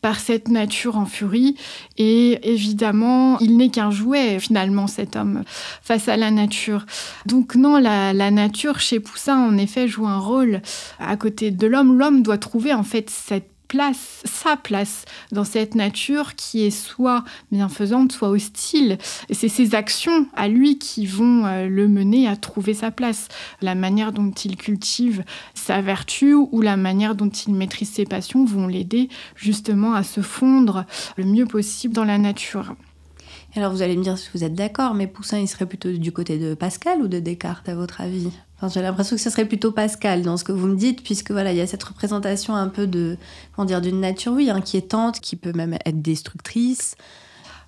par 0.00 0.20
cette 0.20 0.48
nature 0.48 0.96
en 0.96 1.06
furie. 1.06 1.56
Et 1.96 2.38
évidemment, 2.52 3.38
il 3.40 3.56
n'est 3.56 3.70
qu'un 3.70 3.90
jouet, 3.90 4.38
finalement, 4.38 4.86
cet 4.86 5.16
homme, 5.16 5.42
face 5.82 6.08
à 6.08 6.16
la 6.16 6.30
nature. 6.30 6.86
Donc 7.26 7.54
non, 7.54 7.78
la, 7.78 8.12
la 8.12 8.30
nature, 8.30 8.80
chez 8.80 9.00
Poussin, 9.00 9.38
en 9.38 9.56
effet, 9.56 9.88
joue 9.88 10.06
un 10.06 10.18
rôle 10.18 10.62
à 10.98 11.16
côté 11.16 11.50
de 11.50 11.66
l'homme. 11.66 11.98
L'homme 11.98 12.22
doit 12.22 12.38
trouver, 12.38 12.72
en 12.72 12.84
fait, 12.84 13.10
cette 13.10 13.55
place, 13.68 14.22
sa 14.24 14.56
place 14.56 15.04
dans 15.32 15.44
cette 15.44 15.74
nature 15.74 16.34
qui 16.34 16.64
est 16.64 16.70
soit 16.70 17.24
bienfaisante, 17.52 18.12
soit 18.12 18.28
hostile. 18.28 18.98
Et 19.28 19.34
c'est 19.34 19.48
ses 19.48 19.74
actions 19.74 20.26
à 20.34 20.48
lui 20.48 20.78
qui 20.78 21.06
vont 21.06 21.46
euh, 21.46 21.68
le 21.68 21.88
mener 21.88 22.28
à 22.28 22.36
trouver 22.36 22.74
sa 22.74 22.90
place. 22.90 23.28
La 23.60 23.74
manière 23.74 24.12
dont 24.12 24.30
il 24.30 24.56
cultive 24.56 25.24
sa 25.54 25.80
vertu 25.80 26.34
ou 26.34 26.60
la 26.60 26.76
manière 26.76 27.14
dont 27.14 27.28
il 27.28 27.54
maîtrise 27.54 27.90
ses 27.90 28.04
passions 28.04 28.44
vont 28.44 28.66
l'aider 28.66 29.08
justement 29.34 29.94
à 29.94 30.02
se 30.02 30.20
fondre 30.20 30.84
le 31.16 31.24
mieux 31.24 31.46
possible 31.46 31.94
dans 31.94 32.04
la 32.04 32.18
nature. 32.18 32.74
Alors 33.56 33.72
vous 33.72 33.80
allez 33.80 33.96
me 33.96 34.02
dire 34.02 34.18
si 34.18 34.28
vous 34.34 34.44
êtes 34.44 34.54
d'accord, 34.54 34.92
mais 34.92 35.06
Poussin, 35.06 35.38
il 35.38 35.48
serait 35.48 35.64
plutôt 35.64 35.90
du 35.90 36.12
côté 36.12 36.38
de 36.38 36.54
Pascal 36.54 37.00
ou 37.00 37.08
de 37.08 37.20
Descartes, 37.20 37.68
à 37.68 37.74
votre 37.74 38.02
avis? 38.02 38.28
J'ai 38.68 38.82
l'impression 38.82 39.16
que 39.16 39.22
ce 39.22 39.30
serait 39.30 39.46
plutôt 39.46 39.72
Pascal 39.72 40.22
dans 40.22 40.36
ce 40.36 40.44
que 40.44 40.52
vous 40.52 40.66
me 40.66 40.76
dites, 40.76 41.02
puisque 41.02 41.30
voilà, 41.30 41.52
il 41.52 41.58
y 41.58 41.60
a 41.62 41.66
cette 41.66 41.82
représentation 41.82 42.54
un 42.54 42.68
peu 42.68 42.86
de, 42.86 43.16
comment 43.54 43.64
dire, 43.64 43.80
d'une 43.80 44.00
nature, 44.00 44.32
oui, 44.32 44.50
inquiétante, 44.50 45.20
qui 45.20 45.36
peut 45.36 45.52
même 45.52 45.78
être 45.84 46.02
destructrice. 46.02 46.96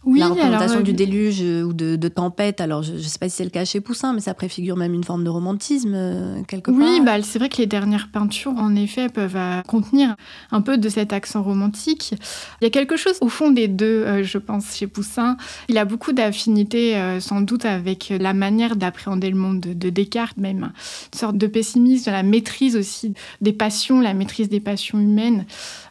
Oui, 0.04 0.20
la 0.20 0.28
représentation 0.28 0.80
du 0.80 0.92
euh, 0.92 0.94
déluge 0.94 1.42
euh, 1.42 1.62
ou 1.64 1.72
de, 1.72 2.08
tempête, 2.08 2.60
alors 2.60 2.82
je 2.82 2.92
ne 2.92 2.98
sais 2.98 3.18
pas 3.18 3.28
si 3.28 3.36
c'est 3.36 3.44
le 3.44 3.50
cas 3.50 3.64
chez 3.64 3.80
Poussin, 3.80 4.12
mais 4.12 4.20
ça 4.20 4.32
préfigure 4.32 4.76
même 4.76 4.94
une 4.94 5.04
forme 5.04 5.24
de 5.24 5.28
romantisme 5.28 5.92
euh, 5.94 6.42
quelque 6.46 6.70
part. 6.70 6.80
Oui, 6.80 7.00
bah, 7.04 7.20
c'est 7.22 7.38
vrai 7.38 7.48
que 7.48 7.58
les 7.58 7.66
dernières 7.66 8.08
peintures, 8.10 8.52
en 8.56 8.74
effet, 8.76 9.08
peuvent 9.08 9.38
contenir 9.66 10.16
un 10.52 10.60
peu 10.60 10.78
de 10.78 10.88
cet 10.88 11.12
accent 11.12 11.42
romantique. 11.42 12.14
Il 12.60 12.64
y 12.64 12.66
a 12.66 12.70
quelque 12.70 12.96
chose 12.96 13.18
au 13.20 13.28
fond 13.28 13.50
des 13.50 13.68
deux, 13.68 14.22
je 14.22 14.38
pense, 14.38 14.76
chez 14.76 14.86
Poussin. 14.86 15.36
Il 15.68 15.76
a 15.78 15.84
beaucoup 15.84 16.12
d'affinités, 16.12 16.96
sans 17.20 17.40
doute, 17.40 17.64
avec 17.64 18.12
la 18.18 18.34
manière 18.34 18.76
d'appréhender 18.76 19.30
le 19.30 19.36
monde 19.36 19.60
de, 19.60 19.72
de, 19.72 19.90
Descartes, 19.90 20.36
même 20.36 20.72
une 21.12 21.18
sorte 21.18 21.36
de 21.36 21.46
pessimisme, 21.46 22.10
la 22.10 22.22
maîtrise 22.22 22.76
aussi 22.76 23.14
des 23.40 23.52
passions, 23.52 24.00
la 24.00 24.14
maîtrise 24.14 24.48
des 24.48 24.60
passions 24.60 24.98
humaines. 24.98 25.44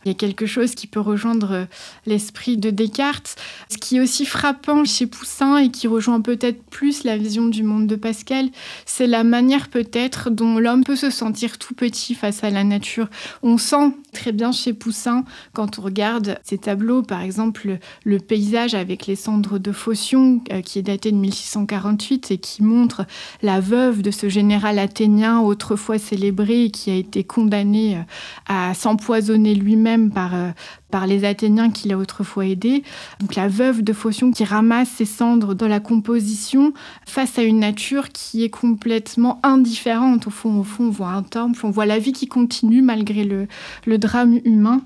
Il 0.08 0.12
y 0.12 0.14
a 0.14 0.14
quelque 0.14 0.46
chose 0.46 0.74
qui 0.74 0.88
peut 0.88 1.02
rejoindre 1.02 1.68
l'esprit 2.06 2.56
de 2.56 2.70
Descartes. 2.70 3.36
Ce 3.68 3.78
qui 3.78 3.98
est 3.98 4.00
aussi 4.00 4.26
frappant 4.26 4.86
chez 4.86 5.06
Poussin 5.06 5.58
et 5.58 5.70
qui 5.70 5.86
rejoint 5.86 6.22
peut-être 6.22 6.64
plus 6.64 7.04
la 7.04 7.18
vision 7.18 7.48
du 7.48 7.62
monde 7.62 7.88
de 7.88 7.98
Pascal, 7.98 8.48
c'est 8.86 9.06
la 9.06 9.26
manière 9.26 9.68
peut-être 9.68 10.30
dont 10.30 10.60
l'homme 10.60 10.86
peut 10.86 10.96
se 10.96 11.10
sentir 11.10 11.58
tout 11.58 11.74
petit 11.74 12.16
face 12.16 12.42
à 12.46 12.50
la 12.52 12.64
nature. 12.64 13.10
On 13.44 13.58
sent 13.58 13.92
très 14.14 14.32
bien 14.32 14.54
chez 14.54 14.72
Poussin 14.72 15.26
quand 15.52 15.78
on 15.78 15.82
regarde 15.82 16.40
ces 16.42 16.58
tableaux, 16.58 17.02
par 17.02 17.22
exemple 17.22 17.78
le 18.06 18.20
paysage 18.20 18.76
avec 18.76 19.08
les 19.08 19.18
cendres 19.18 19.60
de 19.60 19.74
Phocion, 19.74 20.42
euh, 20.54 20.62
qui 20.62 20.80
est 20.80 20.84
daté 20.84 21.12
de 21.12 21.18
1648 21.18 22.32
et 22.32 22.38
qui 22.38 22.64
montre 22.64 23.06
la 23.42 23.60
veuve 23.60 24.02
de 24.02 24.12
ce 24.12 24.30
général 24.30 24.80
athénien 24.80 25.42
autrefois 25.42 26.00
célébré 26.00 26.70
qui 26.70 26.92
a 26.92 26.96
été 26.96 27.26
condamné 27.26 27.98
euh, 27.98 28.02
à 28.48 28.74
s'empoisonner 28.74 29.54
lui-même 29.54 29.97
par, 29.98 30.36
euh, 30.36 30.52
par 30.92 31.08
les 31.08 31.26
Athéniens 31.26 31.70
qu'il 31.70 31.92
a 31.92 31.98
autrefois 31.98 32.46
aidés. 32.46 32.84
Donc 33.20 33.36
la 33.36 33.48
veuve 33.48 33.82
de 33.84 33.94
Phocion 33.94 34.32
qui 34.32 34.44
ramasse 34.44 34.90
ses 34.90 35.06
cendres 35.06 35.54
dans 35.54 35.68
la 35.68 35.80
composition 35.80 36.74
face 37.06 37.38
à 37.38 37.44
une 37.44 37.60
nature 37.60 38.10
qui 38.10 38.44
est 38.44 38.50
complètement 38.50 39.40
indifférente. 39.44 40.28
Au 40.28 40.32
fond, 40.32 40.60
au 40.60 40.64
fond 40.64 40.86
on 40.86 40.90
voit 40.90 41.10
un 41.10 41.24
temple, 41.24 41.66
on 41.66 41.72
voit 41.72 41.86
la 41.86 42.00
vie 42.00 42.14
qui 42.14 42.28
continue 42.28 42.82
malgré 42.82 43.24
le 43.24 43.98
drame 43.98 44.40
humain. 44.46 44.82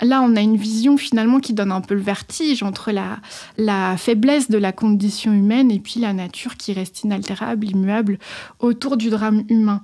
Là, 0.00 0.22
on 0.22 0.34
a 0.36 0.40
une 0.40 0.56
vision 0.56 0.96
finalement 0.96 1.40
qui 1.40 1.52
donne 1.52 1.72
un 1.72 1.80
peu 1.80 1.94
le 1.94 2.00
vertige 2.00 2.62
entre 2.62 2.92
la, 2.92 3.96
faiblesse 3.96 4.50
de 4.50 4.58
la 4.58 4.72
condition 4.72 5.32
humaine 5.32 5.70
et 5.70 5.78
puis 5.78 6.00
la 6.00 6.12
nature 6.12 6.56
qui 6.56 6.72
reste 6.72 7.04
inaltérable, 7.04 7.68
immuable 7.68 8.18
autour 8.58 8.96
du 8.96 9.10
drame 9.10 9.44
humain. 9.48 9.80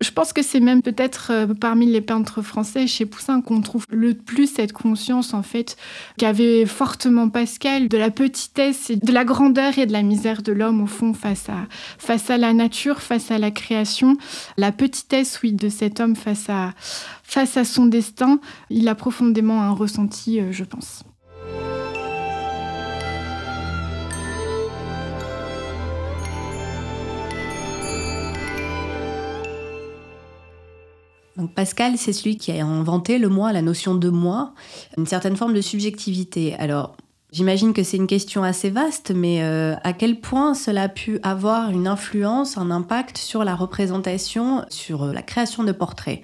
Je 0.00 0.10
pense 0.10 0.32
que 0.32 0.42
c'est 0.42 0.60
même 0.60 0.82
peut-être 0.82 1.30
euh, 1.32 1.46
parmi 1.54 1.86
les 1.86 2.00
peintres 2.00 2.42
français 2.42 2.86
chez 2.86 3.04
Poussin 3.04 3.40
qu'on 3.40 3.60
trouve 3.60 3.84
le 3.90 4.14
plus 4.14 4.46
cette 4.46 4.72
conscience 4.72 5.34
en 5.34 5.42
fait 5.42 5.76
qu'avait 6.18 6.66
fortement 6.66 7.28
Pascal 7.28 7.88
de 7.88 7.98
la 7.98 8.10
petitesse 8.10 8.90
et 8.90 8.96
de 8.96 9.12
la 9.12 9.24
grandeur 9.24 9.78
et 9.78 9.86
de 9.86 9.92
la 9.92 10.02
misère 10.02 10.42
de 10.42 10.52
l'homme 10.52 10.82
au 10.82 10.86
fond 10.86 11.14
face 11.14 11.48
à, 11.48 11.66
face 11.98 12.30
à 12.30 12.38
la 12.38 12.52
nature, 12.52 13.00
face 13.00 13.30
à 13.30 13.38
la 13.38 13.50
création. 13.50 14.16
La 14.56 14.72
petitesse, 14.72 15.40
oui, 15.42 15.52
de 15.52 15.68
cet 15.68 16.00
homme 16.00 16.16
face 16.16 16.48
à, 16.48 16.74
face 17.28 17.58
à 17.58 17.64
son 17.64 17.84
destin, 17.84 18.40
il 18.70 18.88
a 18.88 18.94
profondément 18.94 19.60
un 19.60 19.72
ressenti, 19.72 20.40
euh, 20.40 20.50
je 20.50 20.64
pense. 20.64 21.04
Donc 31.36 31.52
Pascal, 31.54 31.98
c'est 31.98 32.14
celui 32.14 32.38
qui 32.38 32.50
a 32.50 32.64
inventé 32.64 33.18
le 33.18 33.28
moi, 33.28 33.52
la 33.52 33.60
notion 33.60 33.94
de 33.94 34.08
moi, 34.08 34.54
une 34.96 35.06
certaine 35.06 35.36
forme 35.36 35.52
de 35.52 35.60
subjectivité. 35.60 36.54
Alors, 36.54 36.96
j'imagine 37.30 37.74
que 37.74 37.82
c'est 37.82 37.98
une 37.98 38.06
question 38.06 38.42
assez 38.42 38.70
vaste, 38.70 39.12
mais 39.14 39.42
euh, 39.42 39.74
à 39.84 39.92
quel 39.92 40.18
point 40.20 40.54
cela 40.54 40.84
a 40.84 40.88
pu 40.88 41.20
avoir 41.22 41.70
une 41.70 41.86
influence, 41.86 42.56
un 42.56 42.70
impact 42.70 43.18
sur 43.18 43.44
la 43.44 43.54
représentation, 43.54 44.64
sur 44.70 45.04
euh, 45.04 45.12
la 45.12 45.22
création 45.22 45.62
de 45.62 45.72
portraits? 45.72 46.22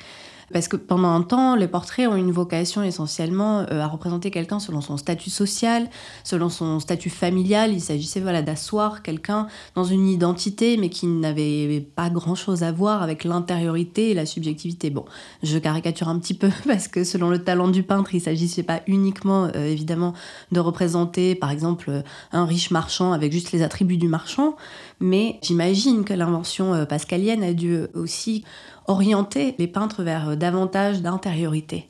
Parce 0.52 0.68
que 0.68 0.76
pendant 0.76 1.08
un 1.08 1.22
temps, 1.22 1.56
les 1.56 1.68
portraits 1.68 2.08
ont 2.08 2.16
une 2.16 2.32
vocation 2.32 2.82
essentiellement 2.82 3.60
euh, 3.70 3.80
à 3.80 3.86
représenter 3.86 4.30
quelqu'un 4.30 4.58
selon 4.58 4.80
son 4.80 4.96
statut 4.96 5.30
social, 5.30 5.88
selon 6.22 6.48
son 6.48 6.80
statut 6.80 7.10
familial. 7.10 7.72
Il 7.72 7.80
s'agissait 7.80 8.20
voilà, 8.20 8.42
d'asseoir 8.42 9.02
quelqu'un 9.02 9.46
dans 9.74 9.84
une 9.84 10.08
identité, 10.08 10.76
mais 10.76 10.88
qui 10.88 11.06
n'avait 11.06 11.80
pas 11.80 12.10
grand-chose 12.10 12.62
à 12.62 12.72
voir 12.72 13.02
avec 13.02 13.24
l'intériorité 13.24 14.10
et 14.10 14.14
la 14.14 14.26
subjectivité. 14.26 14.90
Bon, 14.90 15.04
je 15.42 15.58
caricature 15.58 16.08
un 16.08 16.18
petit 16.18 16.34
peu 16.34 16.50
parce 16.66 16.88
que 16.88 17.04
selon 17.04 17.30
le 17.30 17.42
talent 17.42 17.68
du 17.68 17.82
peintre, 17.82 18.14
il 18.14 18.18
ne 18.18 18.22
s'agissait 18.22 18.62
pas 18.62 18.82
uniquement, 18.86 19.50
euh, 19.54 19.66
évidemment, 19.66 20.14
de 20.52 20.60
représenter, 20.60 21.34
par 21.34 21.50
exemple, 21.50 22.02
un 22.32 22.44
riche 22.44 22.70
marchand 22.70 23.12
avec 23.12 23.32
juste 23.32 23.52
les 23.52 23.62
attributs 23.62 23.96
du 23.96 24.08
marchand, 24.08 24.56
mais 25.00 25.38
j'imagine 25.42 26.04
que 26.04 26.14
l'invention 26.14 26.74
euh, 26.74 26.84
pascalienne 26.84 27.42
a 27.42 27.52
dû 27.52 27.78
aussi 27.94 28.44
orienter 28.86 29.54
les 29.58 29.66
peintres 29.66 30.02
vers 30.02 30.30
euh, 30.30 30.36
davantage 30.36 31.02
d'intériorité. 31.02 31.88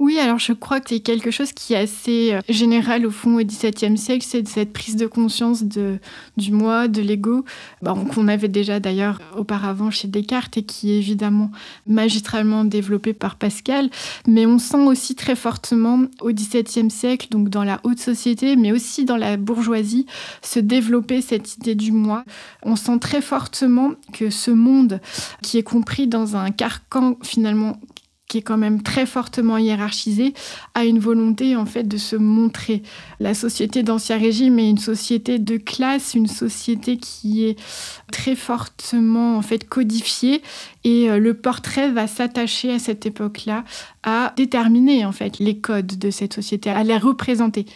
Oui, 0.00 0.18
alors 0.18 0.40
je 0.40 0.52
crois 0.52 0.80
que 0.80 0.90
c'est 0.90 0.98
quelque 0.98 1.30
chose 1.30 1.52
qui 1.52 1.72
est 1.72 1.76
assez 1.76 2.34
euh, 2.34 2.40
général 2.48 3.06
au 3.06 3.12
fond 3.12 3.38
au 3.38 3.44
XVIIe 3.44 3.96
siècle, 3.96 4.26
c'est 4.28 4.46
cette 4.48 4.72
prise 4.72 4.96
de 4.96 5.06
conscience 5.06 5.62
de, 5.62 6.00
du 6.36 6.50
moi, 6.50 6.88
de 6.88 7.00
l'ego, 7.00 7.44
qu'on 8.12 8.26
avait 8.26 8.48
déjà 8.48 8.80
d'ailleurs 8.80 9.20
auparavant 9.36 9.92
chez 9.92 10.08
Descartes 10.08 10.56
et 10.56 10.64
qui 10.64 10.90
est 10.90 10.98
évidemment 10.98 11.52
magistralement 11.86 12.64
développé 12.64 13.12
par 13.12 13.36
Pascal. 13.36 13.88
Mais 14.26 14.46
on 14.46 14.58
sent 14.58 14.84
aussi 14.84 15.14
très 15.14 15.36
fortement 15.36 16.00
au 16.20 16.32
XVIIe 16.32 16.90
siècle, 16.90 17.28
donc 17.30 17.48
dans 17.48 17.64
la 17.64 17.78
haute 17.84 18.00
société, 18.00 18.56
mais 18.56 18.72
aussi 18.72 19.04
dans 19.04 19.16
la 19.16 19.36
bourgeoisie, 19.36 20.06
se 20.42 20.58
développer 20.58 21.20
cette 21.20 21.56
idée 21.56 21.76
du 21.76 21.92
moi. 21.92 22.24
On 22.64 22.74
sent 22.74 22.98
très 22.98 23.22
fortement 23.22 23.92
que 24.12 24.30
ce 24.30 24.50
monde 24.50 25.00
qui 25.40 25.56
est 25.56 25.62
compris 25.62 26.08
dans 26.08 26.34
un 26.34 26.50
carcan 26.50 27.16
finalement 27.22 27.78
quand 28.42 28.56
même 28.56 28.82
très 28.82 29.06
fortement 29.06 29.58
hiérarchisée, 29.58 30.34
a 30.74 30.84
une 30.84 30.98
volonté 30.98 31.56
en 31.56 31.66
fait 31.66 31.84
de 31.84 31.96
se 31.96 32.16
montrer. 32.16 32.82
La 33.20 33.34
société 33.34 33.82
d'Ancien 33.82 34.18
Régime 34.18 34.58
est 34.58 34.70
une 34.70 34.78
société 34.78 35.38
de 35.38 35.56
classe, 35.56 36.14
une 36.14 36.26
société 36.26 36.96
qui 36.96 37.44
est 37.44 37.58
très 38.12 38.36
fortement 38.36 39.36
en 39.36 39.42
fait 39.42 39.68
codifiée 39.68 40.42
et 40.84 41.10
euh, 41.10 41.18
le 41.18 41.34
portrait 41.34 41.90
va 41.90 42.06
s'attacher 42.06 42.72
à 42.72 42.78
cette 42.78 43.06
époque-là 43.06 43.64
à 44.02 44.32
déterminer 44.36 45.04
en 45.04 45.12
fait 45.12 45.38
les 45.38 45.58
codes 45.58 45.98
de 45.98 46.10
cette 46.10 46.34
société, 46.34 46.70
à 46.70 46.84
les 46.84 46.98
représenter 46.98 47.66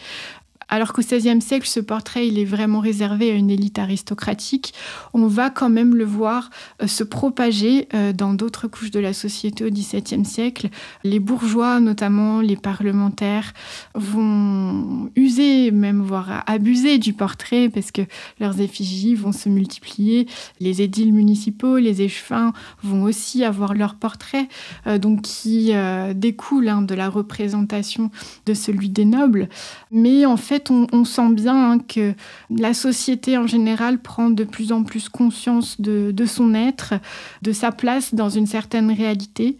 Alors 0.69 0.93
qu'au 0.93 1.01
XVIe 1.01 1.41
siècle, 1.41 1.67
ce 1.67 1.79
portrait, 1.79 2.27
il 2.27 2.37
est 2.37 2.45
vraiment 2.45 2.79
réservé 2.79 3.31
à 3.31 3.33
une 3.33 3.49
élite 3.49 3.79
aristocratique. 3.79 4.73
On 5.13 5.25
va 5.25 5.49
quand 5.49 5.69
même 5.69 5.95
le 5.95 6.05
voir 6.05 6.51
euh, 6.81 6.87
se 6.87 7.03
propager 7.03 7.87
euh, 7.95 8.13
dans 8.13 8.35
d'autres 8.35 8.67
couches 8.67 8.91
de 8.91 8.99
la 8.99 9.13
société 9.13 9.65
au 9.65 9.69
XVIIe 9.71 10.23
siècle. 10.23 10.69
Les 11.03 11.19
bourgeois, 11.19 11.79
notamment 11.79 12.41
les 12.41 12.55
parlementaires, 12.55 13.53
vont 13.95 15.09
user, 15.15 15.71
même 15.71 16.01
voire 16.01 16.43
abuser 16.45 16.99
du 16.99 17.13
portrait 17.13 17.69
parce 17.69 17.91
que 17.91 18.03
leurs 18.39 18.61
effigies 18.61 19.15
vont 19.15 19.31
se 19.31 19.49
multiplier. 19.49 20.27
Les 20.59 20.83
édiles 20.83 21.13
municipaux, 21.13 21.77
les 21.77 22.03
échevins 22.03 22.53
vont 22.83 23.03
aussi 23.03 23.43
avoir 23.43 23.73
leur 23.73 23.95
portrait, 23.95 24.47
euh, 24.85 24.99
donc 24.99 25.21
qui 25.21 25.71
découle 26.15 26.67
hein, 26.67 26.81
de 26.81 26.93
la 26.93 27.09
représentation 27.09 28.11
de 28.45 28.53
celui 28.53 28.89
des 28.89 29.05
nobles. 29.05 29.49
Mais 29.91 30.25
en 30.25 30.37
fait, 30.37 30.58
on, 30.69 31.05
sent 31.05 31.29
bien 31.33 31.71
hein, 31.71 31.79
que 31.79 32.13
la 32.49 32.73
société 32.73 33.37
en 33.37 33.47
général 33.47 33.99
prend 33.99 34.29
de 34.29 34.43
plus 34.43 34.71
en 34.71 34.83
plus 34.83 35.09
conscience 35.09 35.79
de, 35.79 36.25
son 36.25 36.53
être, 36.53 36.93
de 37.41 37.51
sa 37.51 37.71
place 37.71 38.13
dans 38.13 38.29
une 38.29 38.47
certaine 38.47 38.91
réalité. 38.91 39.57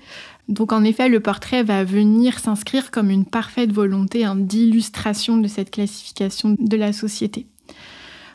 Donc 0.48 0.72
en 0.72 0.84
effet, 0.84 1.10
le 1.10 1.20
portrait 1.20 1.64
va 1.64 1.84
venir 1.84 2.40
s'inscrire 2.40 2.92
comme 2.92 3.10
une 3.10 3.26
parfaite 3.26 3.72
volonté 3.72 4.26
hein, 4.26 4.36
d'illustration 4.36 5.38
de 5.38 5.48
cette 5.48 5.72
classification 5.72 6.56
de 6.60 6.78
la 6.78 6.92
société. 6.92 7.46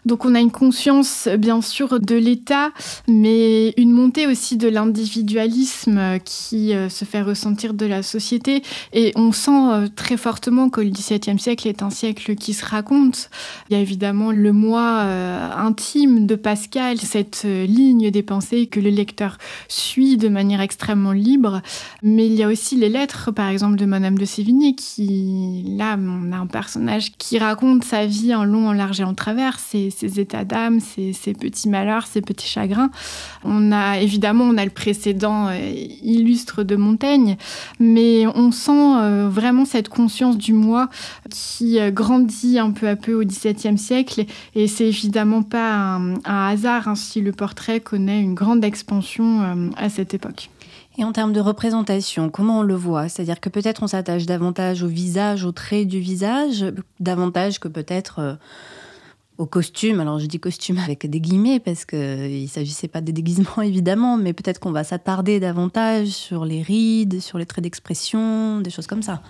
Donc 0.05 0.25
on 0.25 0.35
a 0.35 0.41
une 0.41 0.51
conscience 0.51 1.29
bien 1.39 1.61
sûr 1.63 1.99
de 2.01 2.15
l'État, 2.15 2.73
mais 3.09 3.71
une 3.77 3.91
montée 3.91 4.27
aussi 4.27 4.57
de 4.57 4.69
l'individualisme 4.69 6.19
qui 6.25 6.75
euh, 6.75 6.89
se 6.89 7.05
fait 7.05 7.23
ressentir 7.23 7.75
de 7.75 7.87
la 7.87 8.03
société. 8.03 8.63
Et 8.93 9.13
on 9.17 9.33
sent 9.33 9.51
euh, 9.51 9.89
très 9.95 10.17
fortement 10.17 10.69
que 10.69 10.81
le 10.81 10.91
XVIIe 10.91 11.39
siècle 11.39 11.69
est 11.69 11.83
un 11.83 11.91
siècle 11.91 12.35
qui 12.35 12.53
se 12.53 12.65
raconte. 12.65 13.31
Il 13.69 13.75
y 13.75 13.77
a 13.77 13.81
évidemment 13.81 14.31
le 14.31 14.53
moi 14.53 15.01
euh, 15.05 15.51
intime 15.57 16.27
de 16.27 16.35
Pascal, 16.35 16.99
cette 16.99 17.45
ligne 17.45 18.11
des 18.11 18.23
pensées 18.23 18.67
que 18.67 18.81
le 18.81 18.91
lecteur 18.91 19.39
suit 19.69 20.17
de 20.17 20.29
manière 20.29 20.61
extrêmement 20.61 21.13
libre. 21.13 21.63
Mais 22.03 22.27
il 22.27 22.35
y 22.35 22.43
a 22.43 22.49
aussi 22.49 22.77
les 22.77 22.89
lettres, 22.89 23.31
par 23.31 23.49
exemple, 23.49 23.77
de 23.77 23.87
Madame 23.87 24.19
de 24.19 24.25
Sévigné, 24.25 24.75
qui, 24.75 25.65
là, 25.77 25.97
on 25.99 26.33
a 26.33 26.37
un 26.37 26.47
personnage 26.47 27.13
qui 27.17 27.39
raconte 27.39 27.85
sa 27.85 28.07
vie 28.07 28.35
en 28.35 28.45
long, 28.45 28.69
en 28.69 28.73
large 28.73 29.01
et 29.01 29.05
en 29.05 29.15
travers. 29.15 29.59
Ses 29.95 30.21
états 30.21 30.45
d'âme, 30.45 30.81
ses, 30.81 31.13
petits 31.35 31.69
malheurs, 31.69 32.07
ses 32.07 32.21
petits 32.21 32.49
chagrins. 32.49 32.91
On 33.45 33.73
a 33.73 33.99
évidemment, 33.99 34.45
on 34.45 34.57
a 34.57 34.65
le 34.65 34.71
précédent 34.71 35.49
euh, 35.49 35.73
illustre 36.03 36.63
de 36.63 36.77
Montaigne, 36.77 37.37
mais 37.81 38.27
on 38.27 38.51
sent 38.53 38.73
euh, 38.73 39.29
vraiment 39.29 39.65
cette 39.65 39.89
conscience 39.89 40.37
du 40.37 40.53
moi 40.53 40.89
qui 41.31 41.79
euh, 41.79 41.91
grandit 41.91 42.59
un 42.59 42.71
peu 42.71 42.89
à 42.89 42.97
peu 42.97 43.15
au 43.15 43.25
XVIIe 43.25 43.79
siècle, 43.79 44.25
et 44.55 44.69
c'est 44.69 44.89
évidemment 44.89 45.43
pas 45.43 45.75
un, 45.75 46.15
hasard 46.25 46.89
hein, 46.89 46.95
si 46.95 47.21
le 47.21 47.33
portrait 47.33 47.81
connaît 47.81 48.21
une 48.21 48.35
grande 48.35 48.65
expansion 48.65 49.71
à 49.77 49.89
cette 49.89 50.15
époque. 50.15 50.51
Et 50.97 51.05
en 51.05 51.13
termes 51.13 51.33
de 51.33 51.41
représentation, 51.41 52.31
comment 52.31 52.61
on 52.61 52.63
le 52.63 52.75
voit? 52.75 53.09
C'est-à-dire 53.09 53.41
que 53.41 53.49
peut-être 53.49 53.83
on 53.83 53.89
s'attache 53.89 54.27
davantage 54.27 54.83
au 54.83 54.87
visage, 54.87 55.45
au 55.45 55.51
trait 55.51 55.85
du 55.85 55.99
visage, 55.99 56.65
davantage 57.01 57.59
que 57.59 57.67
peut-être 57.67 58.39
au 59.39 59.47
costume. 59.47 60.01
Alors 60.01 60.19
je 60.19 60.27
dis 60.27 60.39
costume 60.39 60.79
avec 60.79 61.09
des 61.09 61.21
guillemets 61.21 61.61
parce 61.61 61.85
qu'il 61.85 61.99
ne 62.43 62.47
s'agissait 62.47 62.89
pas 62.89 63.01
des 63.01 63.13
déguisements 63.13 63.63
évidemment, 63.63 64.17
mais 64.17 64.33
peut-être 64.33 64.61
qu'on 64.61 64.73
va 64.73 64.85
s'attarder 64.85 65.41
davantage 65.41 66.09
sur 66.09 66.45
les 66.45 66.63
rides, 66.63 67.21
sur 67.21 67.39
les 67.39 67.47
traits 67.47 67.65
d'expression, 67.65 68.61
des 68.61 68.71
choses 68.71 68.87
comme 68.87 69.03
ça. 69.03 69.23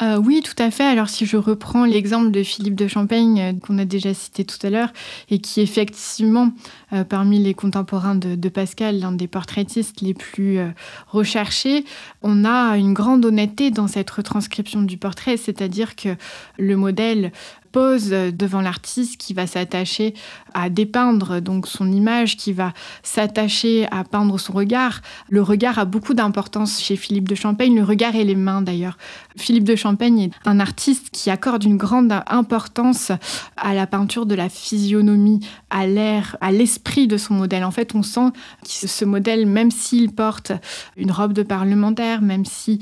Euh, 0.00 0.16
oui, 0.16 0.42
tout 0.42 0.60
à 0.60 0.70
fait. 0.70 0.84
Alors 0.84 1.08
si 1.08 1.26
je 1.26 1.36
reprends 1.36 1.84
l'exemple 1.84 2.30
de 2.32 2.42
Philippe 2.42 2.74
de 2.74 2.88
Champaigne 2.88 3.40
euh, 3.40 3.52
qu'on 3.52 3.78
a 3.78 3.84
déjà 3.84 4.14
cité 4.14 4.44
tout 4.44 4.58
à 4.66 4.70
l'heure 4.70 4.92
et 5.30 5.38
qui 5.38 5.60
effectivement 5.60 6.50
euh, 6.92 7.04
parmi 7.04 7.38
les 7.38 7.54
contemporains 7.54 8.16
de, 8.16 8.34
de 8.34 8.48
Pascal, 8.48 8.98
l'un 8.98 9.12
des 9.12 9.28
portraitistes 9.28 10.00
les 10.00 10.14
plus 10.14 10.58
recherchés, 11.06 11.84
on 12.22 12.44
a 12.44 12.76
une 12.76 12.94
grande 12.94 13.24
honnêteté 13.24 13.70
dans 13.70 13.86
cette 13.86 14.10
retranscription 14.10 14.82
du 14.82 14.96
portrait, 14.96 15.36
c'est-à-dire 15.36 15.94
que 15.94 16.16
le 16.58 16.76
modèle 16.76 17.32
pose 17.72 18.10
devant 18.10 18.60
l'artiste 18.60 19.16
qui 19.16 19.34
va 19.34 19.46
s'attacher 19.46 20.14
à 20.54 20.68
dépeindre 20.68 21.40
donc 21.40 21.66
son 21.66 21.90
image, 21.90 22.36
qui 22.36 22.52
va 22.52 22.72
s'attacher 23.02 23.86
à 23.90 24.04
peindre 24.04 24.38
son 24.38 24.52
regard. 24.52 25.00
Le 25.28 25.42
regard 25.42 25.78
a 25.78 25.84
beaucoup 25.84 26.14
d'importance 26.14 26.80
chez 26.80 26.96
Philippe 26.96 27.28
de 27.28 27.34
Champaigne, 27.34 27.74
le 27.74 27.84
regard 27.84 28.14
et 28.14 28.24
les 28.24 28.34
mains 28.34 28.62
d'ailleurs. 28.62 28.98
Philippe 29.36 29.64
de 29.64 29.76
Champaigne 29.76 30.20
est 30.20 30.32
un 30.44 30.60
artiste 30.60 31.08
qui 31.10 31.30
accorde 31.30 31.64
une 31.64 31.78
grande 31.78 32.12
importance 32.26 33.12
à 33.56 33.74
la 33.74 33.86
peinture 33.86 34.26
de 34.26 34.34
la 34.34 34.48
physionomie, 34.48 35.40
à 35.70 35.86
l'air, 35.86 36.36
à 36.40 36.52
l'esprit 36.52 37.06
de 37.06 37.16
son 37.16 37.34
modèle. 37.34 37.64
En 37.64 37.70
fait, 37.70 37.94
on 37.94 38.02
sent 38.02 38.30
que 38.62 38.88
ce 38.88 39.04
modèle, 39.04 39.46
même 39.46 39.70
s'il 39.70 40.12
porte 40.12 40.52
une 40.96 41.10
robe 41.10 41.32
de 41.32 41.42
parlementaire, 41.42 42.20
même 42.20 42.44
s'il 42.44 42.80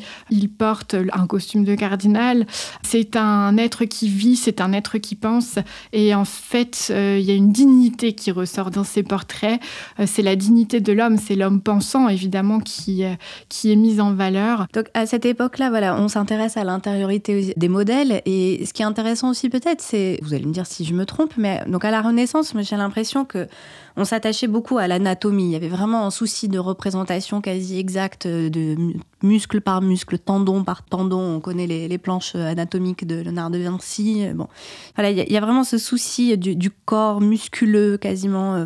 porte 0.59 0.97
un 1.13 1.27
costume 1.27 1.65
de 1.65 1.75
cardinal, 1.75 2.47
c'est 2.83 3.17
un 3.17 3.57
être 3.57 3.85
qui 3.85 4.09
vit, 4.09 4.37
c'est 4.37 4.61
un 4.61 4.73
être 4.73 4.80
qui 4.89 5.15
pense. 5.15 5.59
Et 5.93 6.15
en 6.15 6.25
fait, 6.25 6.89
euh, 6.91 7.19
il 7.21 7.25
y 7.25 7.31
a 7.31 7.35
une 7.35 7.53
dignité 7.53 8.13
qui 8.13 8.31
ressort 8.31 8.71
dans 8.71 8.85
ces 8.85 9.03
portraits. 9.03 9.61
Euh, 9.99 10.05
c'est 10.07 10.23
la 10.23 10.37
dignité 10.37 10.81
de 10.81 10.93
l'homme, 10.93 11.17
c'est 11.17 11.37
l'homme 11.37 11.61
pensant, 11.61 12.09
évidemment, 12.09 12.61
qui, 12.61 13.05
euh, 13.05 13.15
qui 13.49 13.73
est 13.73 13.77
mise 13.77 14.01
en 14.01 14.13
valeur. 14.13 14.67
Donc 14.73 14.87
à 14.95 15.07
cette 15.07 15.25
époque-là, 15.25 15.71
voilà, 15.71 16.01
on 16.01 16.09
s'intéresse 16.09 16.57
à 16.57 16.65
l'intériorité 16.65 17.55
des 17.57 17.69
modèles. 17.69 18.23
Et 18.27 18.65
ce 18.67 18.73
qui 18.73 18.83
est 18.83 18.87
intéressant 18.87 19.31
aussi 19.31 19.49
peut-être, 19.49 19.81
c'est, 19.81 20.19
vous 20.23 20.35
allez 20.35 20.47
me 20.47 20.53
dire 20.53 20.67
si 20.67 20.85
je 20.85 20.95
me 20.95 21.07
trompe, 21.07 21.33
mais 21.37 21.63
donc 21.67 21.85
à 21.85 21.91
la 21.91 22.03
Renaissance, 22.03 22.53
j'ai 22.59 22.77
l'impression 22.77 23.25
que 23.25 23.49
on 23.97 24.05
s'attachait 24.05 24.47
beaucoup 24.47 24.79
à 24.79 24.89
l'anatomie. 24.89 25.45
Il 25.45 25.51
y 25.53 25.57
avait 25.57 25.69
vraiment 25.69 26.07
un 26.07 26.11
souci 26.11 26.49
de 26.49 26.59
représentation 26.59 27.41
quasi 27.41 27.79
exacte 27.79 28.27
de 28.27 28.77
muscle 29.23 29.61
par 29.61 29.83
muscle, 29.83 30.19
tendon 30.19 30.65
par 30.65 30.83
tendon. 30.83 31.37
On 31.37 31.41
connaît 31.41 31.67
les, 31.67 31.99
planches 31.99 32.35
anatomiques 32.35 33.07
de 33.07 33.17
Léonard 33.17 33.51
de 33.51 33.59
Vinci. 33.59 34.27
Bon, 34.35 34.49
voilà, 34.97 35.11
il 35.11 35.33
y, 35.33 35.37
a 35.37 35.41
vraiment 35.41 35.65
ce 35.65 35.79
souci 35.79 36.37
du, 36.39 36.71
corps 36.71 37.21
musculeux 37.21 37.97
quasiment. 37.99 38.55
Euh. 38.55 38.65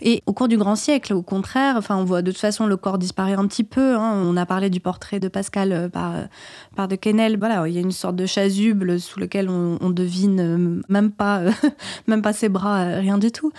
Et 0.00 0.22
au 0.26 0.32
cours 0.32 0.48
du 0.48 0.56
grand 0.56 0.76
siècle, 0.76 1.12
au 1.12 1.22
contraire, 1.22 1.76
enfin, 1.76 1.96
on 1.96 2.04
voit 2.04 2.22
de 2.22 2.30
toute 2.30 2.40
façon 2.40 2.66
le 2.66 2.76
corps 2.76 2.98
disparaît 2.98 3.34
un 3.34 3.46
petit 3.46 3.64
peu. 3.64 3.96
Hein. 3.96 4.22
On 4.24 4.36
a 4.36 4.46
parlé 4.46 4.70
du 4.70 4.80
portrait 4.80 5.20
de 5.20 5.28
Pascal 5.28 5.72
euh, 5.72 5.88
par, 5.88 6.88
de 6.88 6.96
Quesnel. 6.96 7.38
Voilà, 7.38 7.66
il 7.68 7.74
y 7.74 7.78
a 7.78 7.80
une 7.80 7.92
sorte 7.92 8.16
de 8.16 8.26
chasuble 8.26 9.00
sous 9.00 9.20
lequel 9.20 9.48
on, 9.48 9.90
devine 9.90 10.40
euh, 10.40 10.82
même 10.88 11.10
pas, 11.10 11.42
même 12.06 12.22
pas 12.22 12.32
ses 12.32 12.48
bras, 12.48 12.84
rien 12.84 13.18
du 13.18 13.30
tout. 13.30 13.52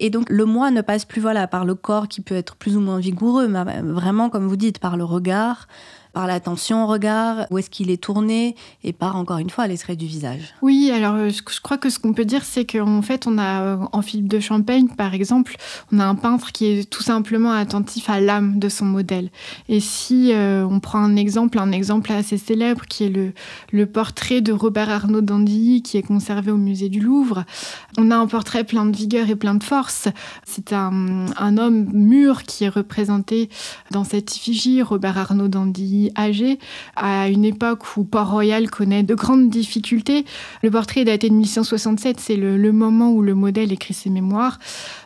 Et 0.00 0.10
donc 0.10 0.28
le 0.28 0.44
moi 0.44 0.70
ne 0.70 0.80
passe 0.80 1.04
plus 1.04 1.20
voilà 1.20 1.46
par 1.46 1.64
le 1.64 1.74
corps 1.74 2.08
qui 2.08 2.20
peut 2.20 2.34
être 2.34 2.56
plus 2.56 2.76
ou 2.76 2.80
moins 2.80 2.98
vigoureux, 2.98 3.48
mais 3.48 3.80
vraiment 3.82 4.28
comme 4.30 4.46
vous 4.46 4.56
dites 4.56 4.78
par 4.78 4.96
le 4.96 5.04
regard, 5.04 5.68
par 6.16 6.26
l'attention 6.26 6.84
au 6.84 6.86
regard, 6.86 7.46
où 7.50 7.58
est-ce 7.58 7.68
qu'il 7.68 7.90
est 7.90 8.02
tourné, 8.02 8.56
et 8.82 8.94
par, 8.94 9.16
encore 9.16 9.36
une 9.36 9.50
fois, 9.50 9.66
les 9.66 9.76
traits 9.76 9.98
du 9.98 10.06
visage. 10.06 10.54
Oui, 10.62 10.90
alors 10.90 11.14
euh, 11.16 11.28
je 11.28 11.60
crois 11.60 11.76
que 11.76 11.90
ce 11.90 11.98
qu'on 11.98 12.14
peut 12.14 12.24
dire, 12.24 12.42
c'est 12.42 12.64
qu'en 12.64 13.02
fait, 13.02 13.26
on 13.26 13.36
a, 13.36 13.60
euh, 13.60 13.76
en 13.92 14.00
Philippe 14.00 14.28
de 14.28 14.40
Champagne, 14.40 14.88
par 14.88 15.12
exemple, 15.12 15.56
on 15.92 15.98
a 15.98 16.06
un 16.06 16.14
peintre 16.14 16.52
qui 16.52 16.64
est 16.64 16.88
tout 16.88 17.02
simplement 17.02 17.52
attentif 17.52 18.08
à 18.08 18.18
l'âme 18.18 18.58
de 18.58 18.70
son 18.70 18.86
modèle. 18.86 19.28
Et 19.68 19.78
si 19.78 20.32
euh, 20.32 20.66
on 20.66 20.80
prend 20.80 21.00
un 21.00 21.16
exemple, 21.16 21.58
un 21.58 21.70
exemple 21.70 22.10
assez 22.12 22.38
célèbre, 22.38 22.86
qui 22.86 23.04
est 23.04 23.34
le, 23.70 23.84
portrait 23.84 24.40
de 24.40 24.54
Robert 24.54 24.88
Arnaud 24.88 25.20
d'Andilly, 25.20 25.82
qui 25.82 25.98
est 25.98 26.02
conservé 26.02 26.50
au 26.50 26.56
musée 26.56 26.88
du 26.88 27.00
Louvre, 27.00 27.44
on 27.98 28.10
a 28.10 28.16
un 28.16 28.26
portrait 28.26 28.64
plein 28.64 28.86
de 28.86 28.96
vigueur 28.96 29.28
et 29.28 29.36
plein 29.36 29.54
de 29.54 29.62
force. 29.62 30.08
C'est 30.46 30.72
un, 30.72 31.26
un 31.36 31.58
homme 31.58 31.90
mûr 31.92 32.44
qui 32.44 32.64
est 32.64 32.70
représenté 32.70 33.50
dans 33.90 34.04
cette 34.04 34.34
effigie, 34.34 34.80
Robert 34.80 35.18
Arnaud 35.18 35.48
d'Andilly 35.48 36.05
âgé, 36.14 36.58
à 36.94 37.28
une 37.28 37.44
époque 37.44 37.96
où 37.96 38.04
Port-Royal 38.04 38.70
connaît 38.70 39.02
de 39.02 39.14
grandes 39.14 39.48
difficultés. 39.48 40.24
Le 40.62 40.70
portrait 40.70 41.00
est 41.00 41.04
daté 41.06 41.28
de 41.28 41.34
1167, 41.34 42.20
c'est 42.20 42.36
le, 42.36 42.72
moment 42.72 43.10
où 43.12 43.22
le 43.22 43.34
modèle 43.34 43.72
écrit 43.72 43.94
ses 43.94 44.10
mémoires. 44.10 44.58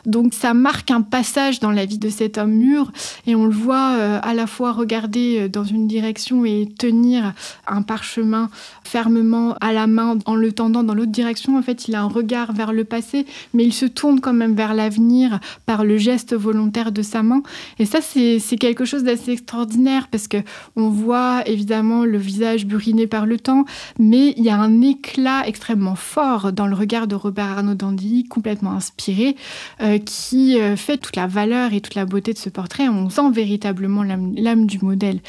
Donc 0.05 0.33
ça 0.33 0.53
marque 0.53 0.91
un 0.91 1.01
passage 1.01 1.59
dans 1.59 1.71
la 1.71 1.85
vie 1.85 1.97
de 1.97 2.09
cet 2.09 2.37
homme 2.37 2.51
mûr, 2.51 2.91
et 3.27 3.35
on 3.35 3.45
le 3.45 3.53
voit 3.53 3.95
euh, 3.97 4.19
à 4.21 4.33
la 4.33 4.47
fois 4.47 4.71
regarder 4.71 5.41
euh, 5.41 5.47
dans 5.47 5.63
une 5.63 5.87
direction 5.87 6.45
et 6.45 6.67
tenir 6.77 7.33
un 7.67 7.81
parchemin 7.81 8.49
fermement 8.83 9.55
à 9.61 9.71
la 9.71 9.87
main 9.87 10.17
en 10.25 10.35
le 10.35 10.51
tendant 10.51 10.83
dans 10.83 10.93
l'autre 10.93 11.11
direction. 11.11 11.57
En 11.57 11.61
fait, 11.61 11.87
il 11.87 11.95
a 11.95 12.01
un 12.01 12.07
regard 12.07 12.51
vers 12.53 12.73
le 12.73 12.83
passé, 12.83 13.25
mais 13.53 13.63
il 13.63 13.73
se 13.73 13.85
tourne 13.85 14.19
quand 14.19 14.33
même 14.33 14.55
vers 14.55 14.73
l'avenir 14.73 15.39
par 15.65 15.83
le 15.83 15.97
geste 15.97 16.35
volontaire 16.35 16.91
de 16.91 17.01
sa 17.01 17.23
main. 17.23 17.41
Et 17.79 17.85
ça, 17.85 17.99
c'est 18.01 18.39
quelque 18.59 18.85
chose 18.85 19.03
d'assez 19.03 19.31
extraordinaire 19.31 20.07
parce 20.09 20.27
que 20.27 20.37
on 20.75 20.89
voit 20.91 21.41
évidemment 21.47 22.05
le 22.05 22.17
visage 22.17 22.65
buriné 22.65 23.07
par 23.07 23.25
le 23.25 23.39
temps, 23.39 23.65
mais 23.99 24.33
il 24.37 24.43
y 24.43 24.49
a 24.49 24.57
un 24.57 24.81
éclat 24.81 25.47
extrêmement 25.47 25.95
fort 25.95 26.51
dans 26.51 26.67
le 26.67 26.75
regard 26.75 27.07
de 27.07 27.15
Robert 27.15 27.57
Arnaud 27.57 27.75
d'Andy, 27.75 28.25
complètement 28.25 28.71
inspiré, 28.71 29.35
euh, 29.81 29.97
qui 29.97 30.59
euh, 30.59 30.75
fait 30.75 30.97
toute 30.97 31.15
la 31.15 31.27
valeur 31.27 31.73
et 31.73 31.81
toute 31.81 31.95
la 31.95 32.05
beauté 32.05 32.33
de 32.33 32.37
ce 32.37 32.49
portrait. 32.49 32.87
On 32.89 33.09
sent 33.09 33.31
véritablement 33.31 34.03
l'âme 34.03 34.65
du 34.65 34.79
modèle. 34.79 35.19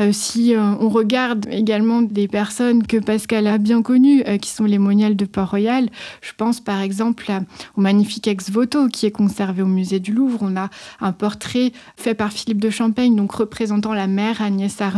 Euh, 0.00 0.12
si 0.12 0.54
on 0.56 0.88
regarde 0.88 1.46
également 1.50 2.02
des 2.02 2.28
personnes 2.28 2.86
que 2.86 2.96
Pascal 2.96 3.46
a 3.46 3.58
bien 3.58 3.82
connues, 3.82 4.22
qui 4.40 4.50
sont 4.50 4.64
les 4.64 4.78
moniales 4.78 5.16
de 5.16 5.24
Port-Royal, 5.24 5.88
je 6.20 6.32
pense 6.36 6.60
par 6.60 6.80
exemple 6.80 7.30
au 7.76 7.80
magnifique 7.80 8.28
ex-voto 8.28 8.88
qui 8.88 9.06
est 9.06 9.10
conservé 9.10 9.62
au 9.62 9.66
musée 9.66 10.00
du 10.00 10.12
Louvre. 10.12 10.38
On 10.42 10.56
a 10.56 10.70
un 11.00 11.12
portrait 11.12 11.72
fait 11.96 12.14
par 12.14 12.32
Philippe 12.32 12.60
de 12.60 12.70
Champagne, 12.70 13.14
donc 13.16 13.32
représentant 13.32 13.94
la 13.94 14.06
mère 14.06 14.42
Agnès 14.42 14.80
Arnaud 14.80 14.97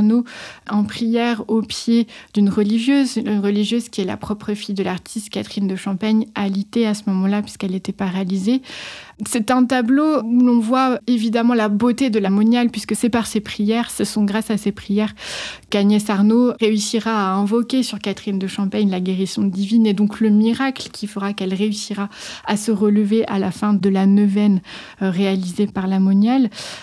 en 0.68 0.84
prière 0.84 1.44
au 1.48 1.62
pied 1.62 2.06
d'une 2.34 2.48
religieuse, 2.48 3.16
une 3.16 3.40
religieuse 3.40 3.88
qui 3.88 4.00
est 4.00 4.04
la 4.04 4.16
propre 4.16 4.54
fille 4.54 4.74
de 4.74 4.82
l'artiste 4.82 5.30
Catherine 5.30 5.68
de 5.68 5.76
Champagne, 5.76 6.26
alitée 6.34 6.86
à 6.86 6.94
ce 6.94 7.02
moment-là 7.06 7.42
puisqu'elle 7.42 7.74
était 7.74 7.92
paralysée. 7.92 8.62
C'est 9.26 9.50
un 9.50 9.64
tableau 9.64 10.22
où 10.22 10.40
l'on 10.40 10.58
voit 10.58 10.98
évidemment 11.06 11.54
la 11.54 11.68
beauté 11.68 12.10
de 12.10 12.18
la 12.18 12.30
moniale, 12.30 12.70
puisque 12.70 12.96
c'est 12.96 13.10
par 13.10 13.26
ses 13.26 13.40
prières, 13.40 13.90
ce 13.90 14.04
sont 14.04 14.24
grâce 14.24 14.50
à 14.50 14.56
ses 14.56 14.72
prières 14.72 15.14
qu'Agnès 15.70 16.10
Arnaud 16.10 16.52
réussira 16.60 17.12
à 17.12 17.34
invoquer 17.34 17.82
sur 17.82 17.98
Catherine 17.98 18.38
de 18.38 18.46
Champagne 18.46 18.90
la 18.90 19.00
guérison 19.00 19.42
divine 19.42 19.86
et 19.86 19.94
donc 19.94 20.20
le 20.20 20.30
miracle 20.30 20.88
qui 20.92 21.06
fera 21.06 21.32
qu'elle 21.32 21.54
réussira 21.54 22.08
à 22.46 22.56
se 22.56 22.72
relever 22.72 23.26
à 23.26 23.38
la 23.38 23.50
fin 23.50 23.74
de 23.74 23.88
la 23.88 24.06
neuvaine 24.06 24.60
euh, 25.02 25.10
réalisée 25.10 25.66
par 25.66 25.86
la. 25.86 26.00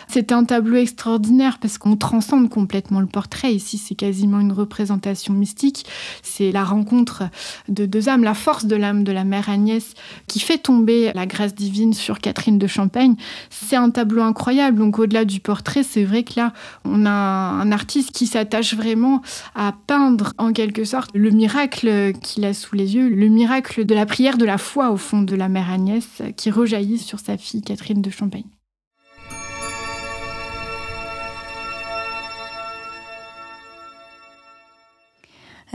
C'est 0.08 0.32
un 0.32 0.44
tableau 0.44 0.78
extraordinaire 0.78 1.58
parce 1.60 1.78
qu'on 1.78 1.96
transcende 1.96 2.50
complètement 2.50 3.00
le 3.00 3.08
portrait. 3.08 3.54
Ici, 3.54 3.78
c'est 3.78 3.96
quasiment 3.96 4.40
une 4.40 4.52
représentation 4.52 5.34
mystique. 5.34 5.86
C'est 6.22 6.52
la 6.52 6.64
rencontre 6.64 7.24
de 7.68 7.86
deux 7.86 8.10
âmes, 8.10 8.24
la 8.24 8.34
force 8.34 8.66
de 8.66 8.76
l'âme 8.76 9.04
de 9.04 9.12
la 9.12 9.24
mère 9.24 9.50
Agnès 9.50 9.94
qui 10.28 10.40
fait 10.40 10.58
tomber 10.58 11.12
la 11.14 11.26
grâce 11.26 11.56
divine 11.56 11.94
sur 11.94 12.20
Catherine 12.20 12.27
de 12.58 12.68
Champagne. 12.68 13.16
C'est 13.50 13.76
un 13.76 13.90
tableau 13.90 14.22
incroyable. 14.22 14.80
Donc 14.80 15.00
au-delà 15.00 15.26
du 15.26 15.40
portrait, 15.40 15.84
c'est 15.84 16.04
vrai 16.04 16.24
que 16.24 16.34
là, 16.38 16.54
on 16.86 17.06
a 17.06 17.12
un 17.12 17.72
artiste 17.72 18.12
qui 18.12 18.28
s'attache 18.28 18.74
vraiment 18.74 19.22
à 19.56 19.74
peindre 19.88 20.34
en 20.38 20.54
quelque 20.54 20.84
sorte 20.84 21.12
le 21.14 21.30
miracle 21.32 22.14
qu'il 22.22 22.46
a 22.46 22.54
sous 22.54 22.76
les 22.76 22.96
yeux, 22.96 23.10
le 23.10 23.28
miracle 23.28 23.86
de 23.86 23.96
la 23.96 24.06
prière 24.06 24.38
de 24.38 24.46
la 24.46 24.58
foi 24.58 24.92
au 24.92 24.98
fond 24.98 25.22
de 25.22 25.36
la 25.36 25.50
mère 25.50 25.70
Agnès 25.72 26.22
qui 26.36 26.52
rejaillit 26.52 27.00
sur 27.00 27.20
sa 27.20 27.38
fille 27.38 27.62
Catherine 27.62 28.02
de 28.02 28.10
Champagne. 28.10 28.57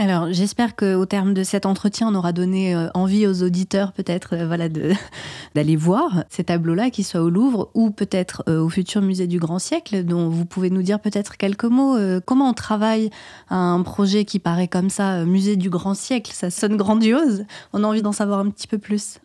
Alors, 0.03 0.33
j'espère 0.33 0.75
qu'au 0.75 1.05
terme 1.05 1.33
de 1.33 1.43
cet 1.43 1.65
entretien, 1.65 2.09
on 2.09 2.15
aura 2.15 2.33
donné 2.33 2.75
euh, 2.75 2.89
envie 2.93 3.25
aux 3.25 3.41
auditeurs 3.41 3.93
peut-être 3.93 4.31
euh, 4.33 4.93
d'aller 5.55 5.77
voir 5.77 6.25
ces 6.29 6.43
tableaux-là, 6.43 6.89
qu'ils 6.89 7.05
soient 7.05 7.21
au 7.21 7.29
Louvre 7.29 7.71
ou 7.73 7.89
peut-être 7.89 8.43
euh, 8.49 8.59
au 8.59 8.67
futur 8.67 9.01
musée 9.01 9.27
du 9.27 9.39
Grand 9.39 9.59
Siècle, 9.59 10.03
dont 10.03 10.27
vous 10.27 10.43
pouvez 10.43 10.69
nous 10.71 10.81
dire 10.81 10.99
peut-être 10.99 11.37
quelques 11.37 11.63
mots. 11.63 11.97
comment 12.25 12.49
on 12.49 12.53
travaille 12.53 13.11
un 13.49 13.81
projet 13.81 14.25
qui 14.25 14.39
paraît 14.39 14.67
comme 14.67 14.89
ça, 14.89 15.23
musée 15.23 15.55
du 15.55 15.69
Grand 15.69 15.93
Siècle? 15.93 16.33
Ça 16.33 16.49
sonne 16.49 16.75
grandiose. 16.75 17.45
On 17.71 17.85
a 17.85 17.87
envie 17.87 18.01
d'en 18.01 18.11
savoir 18.11 18.39
un 18.39 18.49
petit 18.49 18.67
peu 18.67 18.79
plus. 18.79 19.21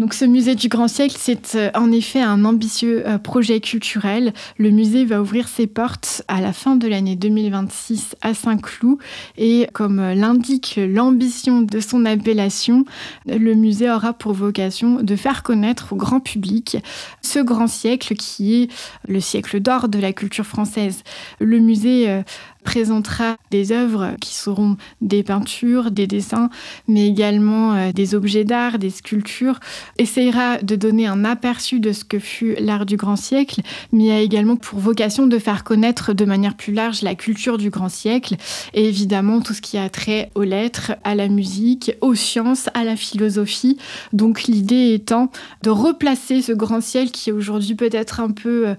Donc 0.00 0.12
ce 0.12 0.24
musée 0.24 0.56
du 0.56 0.68
grand 0.68 0.88
siècle, 0.88 1.14
c'est 1.16 1.54
euh, 1.54 1.70
en 1.74 1.92
effet 1.92 2.20
un 2.20 2.44
ambitieux 2.44 3.06
euh, 3.06 3.16
projet 3.16 3.60
culturel. 3.60 4.32
Le 4.58 4.70
musée 4.70 5.04
va 5.04 5.20
ouvrir 5.20 5.46
ses 5.46 5.68
portes 5.68 6.22
à 6.26 6.40
la 6.40 6.52
fin 6.52 6.74
de 6.74 6.88
l'année 6.88 7.14
2026 7.14 8.16
à 8.20 8.34
Saint-Cloud 8.34 8.98
et 9.38 9.68
comme 9.72 10.00
euh, 10.00 10.14
l'indique 10.14 10.80
l'ambition 10.84 11.62
de 11.62 11.78
son 11.78 12.06
appellation, 12.06 12.84
le 13.26 13.54
musée 13.54 13.88
aura 13.88 14.12
pour 14.14 14.32
vocation 14.32 14.96
de 15.00 15.14
faire 15.14 15.44
connaître 15.44 15.92
au 15.92 15.96
grand 15.96 16.18
public 16.18 16.78
ce 17.22 17.38
grand 17.38 17.68
siècle 17.68 18.14
qui 18.14 18.62
est 18.62 18.70
le 19.06 19.20
siècle 19.20 19.60
d'or 19.60 19.88
de 19.88 20.00
la 20.00 20.12
culture 20.12 20.46
française. 20.46 21.04
Le 21.38 21.60
musée 21.60 22.22
présentera 22.64 23.36
des 23.50 23.70
œuvres 23.70 24.16
qui 24.20 24.34
seront 24.34 24.76
des 25.00 25.22
peintures, 25.22 25.90
des 25.90 26.08
dessins, 26.08 26.50
mais 26.88 27.06
également 27.06 27.74
euh, 27.74 27.92
des 27.92 28.14
objets 28.14 28.44
d'art, 28.44 28.78
des 28.78 28.90
sculptures, 28.90 29.60
essayera 29.98 30.58
de 30.58 30.74
donner 30.74 31.06
un 31.06 31.24
aperçu 31.24 31.78
de 31.78 31.92
ce 31.92 32.04
que 32.04 32.18
fut 32.18 32.56
l'art 32.58 32.86
du 32.86 32.96
grand 32.96 33.16
siècle, 33.16 33.60
mais 33.92 34.10
a 34.10 34.20
également 34.20 34.56
pour 34.56 34.80
vocation 34.80 35.26
de 35.26 35.38
faire 35.38 35.62
connaître 35.62 36.12
de 36.12 36.24
manière 36.24 36.56
plus 36.56 36.72
large 36.72 37.02
la 37.02 37.14
culture 37.14 37.58
du 37.58 37.70
grand 37.70 37.88
siècle 37.88 38.36
et 38.72 38.88
évidemment 38.88 39.40
tout 39.40 39.52
ce 39.52 39.60
qui 39.60 39.78
a 39.78 39.88
trait 39.88 40.30
aux 40.34 40.42
lettres, 40.42 40.92
à 41.04 41.14
la 41.14 41.28
musique, 41.28 41.92
aux 42.00 42.14
sciences, 42.14 42.68
à 42.74 42.84
la 42.84 42.96
philosophie. 42.96 43.78
Donc 44.12 44.44
l'idée 44.44 44.94
étant 44.94 45.30
de 45.62 45.70
replacer 45.70 46.42
ce 46.42 46.52
grand 46.52 46.80
siècle 46.80 47.10
qui 47.10 47.30
est 47.30 47.32
aujourd'hui 47.32 47.74
peut-être 47.74 48.20
un 48.20 48.30
peu 48.30 48.68
euh, 48.68 48.74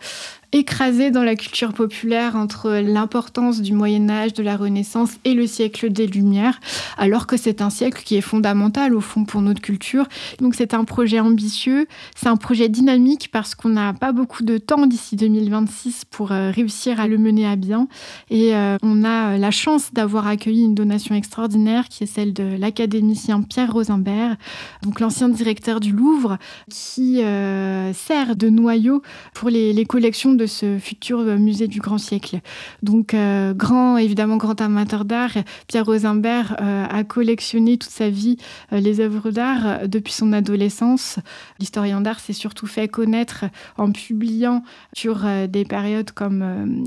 écrasé 0.55 1.11
dans 1.11 1.23
la 1.25 1.35
culture 1.35 1.73
populaire 1.73 2.37
entre 2.37 2.71
l'importance 2.71 3.61
du 3.61 3.73
Moyen 3.73 4.09
Âge, 4.09 4.31
de 4.31 4.41
la 4.41 4.55
Renaissance 4.55 5.11
et 5.25 5.33
le 5.33 5.47
siècle 5.47 5.91
des 5.91 6.07
Lumières, 6.07 6.61
alors 6.97 7.27
que 7.27 7.35
c'est 7.35 7.61
un 7.61 7.69
siècle 7.69 8.03
qui 8.05 8.15
est 8.15 8.21
fondamental 8.21 8.95
au 8.95 9.01
fond 9.01 9.25
pour 9.25 9.41
notre 9.41 9.59
culture. 9.59 10.05
Donc 10.39 10.55
c'est 10.55 10.73
un 10.73 10.85
projet 10.85 11.19
ambitieux, 11.19 11.87
c'est 12.15 12.29
un 12.29 12.37
projet 12.37 12.69
dynamique 12.69 13.29
parce 13.33 13.53
qu'on 13.53 13.67
n'a 13.67 13.91
pas 13.91 14.13
beaucoup 14.13 14.43
de 14.43 14.57
temps 14.57 14.87
d'ici 14.87 15.17
2026 15.17 16.05
pour 16.09 16.31
euh, 16.31 16.51
réussir 16.51 17.01
à 17.01 17.07
le 17.09 17.17
mener 17.17 17.45
à 17.45 17.57
bien. 17.57 17.89
Et 18.29 18.55
euh, 18.55 18.77
on 18.81 19.03
a 19.03 19.33
euh, 19.33 19.37
la 19.37 19.51
chance 19.51 19.91
d'avoir 19.91 20.25
accueilli 20.25 20.63
une 20.63 20.75
donation 20.75 21.15
extraordinaire 21.15 21.89
qui 21.89 22.05
est 22.05 22.07
celle 22.07 22.31
de 22.31 22.55
l'académicien 22.57 23.41
Pierre 23.41 23.73
Rosenberg, 23.73 24.37
donc 24.83 25.01
l'ancien 25.01 25.27
directeur 25.27 25.81
du 25.81 25.91
Louvre, 25.91 26.37
qui 26.69 27.15
sert 27.17 28.35
de 28.35 28.49
noyau 28.49 29.01
pour 29.33 29.49
les, 29.49 29.73
les 29.73 29.85
collections 29.85 30.33
de 30.33 30.44
ce 30.47 30.77
futur 30.79 31.19
musée 31.37 31.67
du 31.67 31.79
grand 31.79 31.97
siècle. 31.97 32.39
Donc, 32.83 33.13
euh, 33.13 33.53
grand, 33.53 33.97
évidemment, 33.97 34.37
grand 34.37 34.59
amateur 34.61 35.05
d'art, 35.05 35.31
Pierre 35.67 35.85
Rosenberg 35.85 36.55
euh, 36.61 36.85
a 36.89 37.03
collectionné 37.03 37.77
toute 37.77 37.91
sa 37.91 38.09
vie 38.09 38.37
euh, 38.73 38.79
les 38.79 38.99
œuvres 38.99 39.31
d'art 39.31 39.87
depuis 39.87 40.13
son 40.13 40.33
adolescence. 40.33 41.19
L'historien 41.59 42.01
d'art 42.01 42.19
s'est 42.19 42.33
surtout 42.33 42.67
fait 42.67 42.87
connaître 42.87 43.45
en 43.77 43.91
publiant 43.91 44.63
sur 44.93 45.25
des 45.49 45.65
périodes 45.65 46.11
comme 46.11 46.39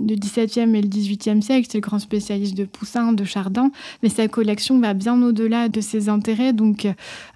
le 0.08 0.14
XVIIe 0.14 0.76
et 0.76 0.82
le 0.82 0.88
XVIIIe 0.88 1.42
siècle. 1.42 1.68
C'est 1.70 1.78
le 1.78 1.82
grand 1.82 1.98
spécialiste 1.98 2.56
de 2.56 2.64
Poussin, 2.64 3.12
de 3.12 3.24
Chardin, 3.24 3.70
mais 4.02 4.08
sa 4.08 4.28
collection 4.28 4.78
va 4.80 4.94
bien 4.94 5.20
au-delà 5.22 5.68
de 5.68 5.80
ses 5.80 6.08
intérêts. 6.08 6.52
Donc, 6.52 6.86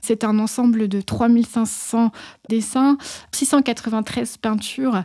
c'est 0.01 0.25
un 0.25 0.39
ensemble 0.39 0.89
de 0.89 1.01
3500 1.01 2.13
dessins, 2.49 2.97
693 3.33 4.37
peintures 4.39 5.05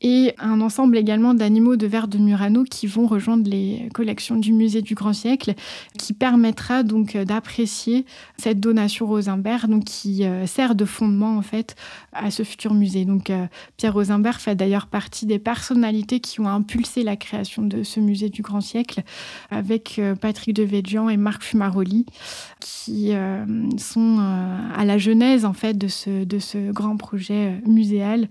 et 0.00 0.34
un 0.38 0.60
ensemble 0.60 0.96
également 0.96 1.34
d'animaux 1.34 1.76
de 1.76 1.86
verre 1.86 2.08
de 2.08 2.18
Murano 2.18 2.64
qui 2.64 2.86
vont 2.86 3.06
rejoindre 3.06 3.48
les 3.48 3.88
collections 3.94 4.36
du 4.36 4.52
musée 4.52 4.82
du 4.82 4.94
Grand 4.94 5.12
Siècle, 5.12 5.54
qui 5.98 6.12
permettra 6.12 6.82
donc 6.82 7.16
d'apprécier 7.16 8.06
cette 8.36 8.60
donation 8.60 9.06
Rosenberg, 9.06 9.68
donc 9.68 9.84
qui 9.84 10.24
euh, 10.24 10.46
sert 10.46 10.74
de 10.74 10.84
fondement 10.84 11.36
en 11.36 11.42
fait 11.42 11.74
à 12.12 12.30
ce 12.30 12.42
futur 12.42 12.74
musée. 12.74 13.04
Donc 13.04 13.30
euh, 13.30 13.46
Pierre 13.76 13.94
Rosenberg 13.94 14.38
fait 14.38 14.54
d'ailleurs 14.54 14.86
partie 14.86 15.26
des 15.26 15.38
personnalités 15.38 16.20
qui 16.20 16.40
ont 16.40 16.48
impulsé 16.48 17.02
la 17.02 17.16
création 17.16 17.62
de 17.62 17.82
ce 17.82 17.98
musée 18.00 18.28
du 18.28 18.42
Grand 18.42 18.60
Siècle, 18.60 19.02
avec 19.50 19.98
euh, 19.98 20.14
Patrick 20.14 20.54
Devedjian 20.54 21.08
et 21.08 21.16
Marc 21.16 21.42
Fumaroli, 21.42 22.06
qui 22.60 23.12
sont 23.78 24.18
à 24.74 24.84
la 24.84 24.98
genèse 24.98 25.44
en 25.44 25.52
fait 25.52 25.76
de 25.76 25.88
ce, 25.88 26.24
de 26.24 26.38
ce 26.38 26.72
grand 26.72 26.96
projet 26.96 27.60
muséal 27.66 28.28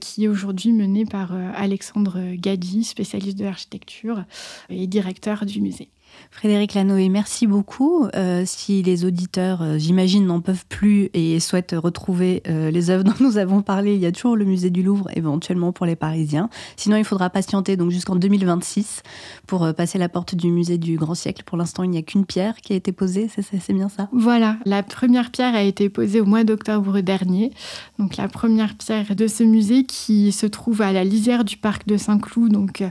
qui 0.00 0.24
est 0.24 0.28
aujourd'hui 0.28 0.72
mené 0.72 1.04
par 1.04 1.34
euh, 1.34 1.50
Alexandre 1.54 2.34
Gadji, 2.36 2.84
spécialiste 2.84 3.38
de 3.38 3.44
l'architecture 3.44 4.24
et 4.68 4.86
directeur 4.86 5.46
du 5.46 5.60
musée. 5.60 5.88
Frédéric 6.30 6.74
Lanoé, 6.74 7.08
merci 7.08 7.46
beaucoup. 7.46 8.06
Euh, 8.14 8.44
si 8.46 8.82
les 8.82 9.04
auditeurs, 9.04 9.62
euh, 9.62 9.78
j'imagine, 9.78 10.24
n'en 10.24 10.40
peuvent 10.40 10.64
plus 10.68 11.10
et 11.12 11.38
souhaitent 11.40 11.74
retrouver 11.76 12.42
euh, 12.48 12.70
les 12.70 12.88
œuvres 12.88 13.04
dont 13.10 13.14
nous 13.20 13.36
avons 13.36 13.62
parlé, 13.62 13.94
il 13.94 14.00
y 14.00 14.06
a 14.06 14.12
toujours 14.12 14.36
le 14.36 14.44
musée 14.44 14.70
du 14.70 14.82
Louvre, 14.82 15.08
éventuellement 15.14 15.72
pour 15.72 15.86
les 15.86 15.96
Parisiens. 15.96 16.48
Sinon, 16.76 16.96
il 16.96 17.04
faudra 17.04 17.30
patienter 17.30 17.76
donc 17.76 17.90
jusqu'en 17.90 18.14
2026 18.14 19.02
pour 19.46 19.74
passer 19.74 19.98
la 19.98 20.08
porte 20.08 20.34
du 20.36 20.50
musée 20.50 20.78
du 20.78 20.96
Grand 20.96 21.16
Siècle. 21.16 21.42
Pour 21.44 21.58
l'instant, 21.58 21.82
il 21.82 21.90
n'y 21.90 21.98
a 21.98 22.02
qu'une 22.02 22.24
pierre 22.24 22.56
qui 22.62 22.72
a 22.72 22.76
été 22.76 22.92
posée, 22.92 23.28
c'est 23.28 23.72
bien 23.72 23.88
ça? 23.88 24.08
Voilà, 24.12 24.56
la 24.64 24.82
première 24.82 25.32
pierre 25.32 25.54
a 25.54 25.62
été 25.62 25.88
posée 25.88 26.20
au 26.20 26.26
mois 26.26 26.44
d'octobre 26.44 27.00
dernier. 27.00 27.50
Donc 27.98 28.16
la 28.16 28.28
première 28.28 28.76
pierre 28.76 29.16
de 29.16 29.26
ce 29.26 29.42
musée 29.42 29.84
qui 29.84 30.32
se 30.32 30.46
trouve 30.46 30.80
à 30.80 30.92
la 30.92 31.04
lisière 31.04 31.44
du 31.44 31.56
parc 31.56 31.86
de 31.86 31.96
Saint-Cloud. 31.96 32.52
Donc 32.52 32.82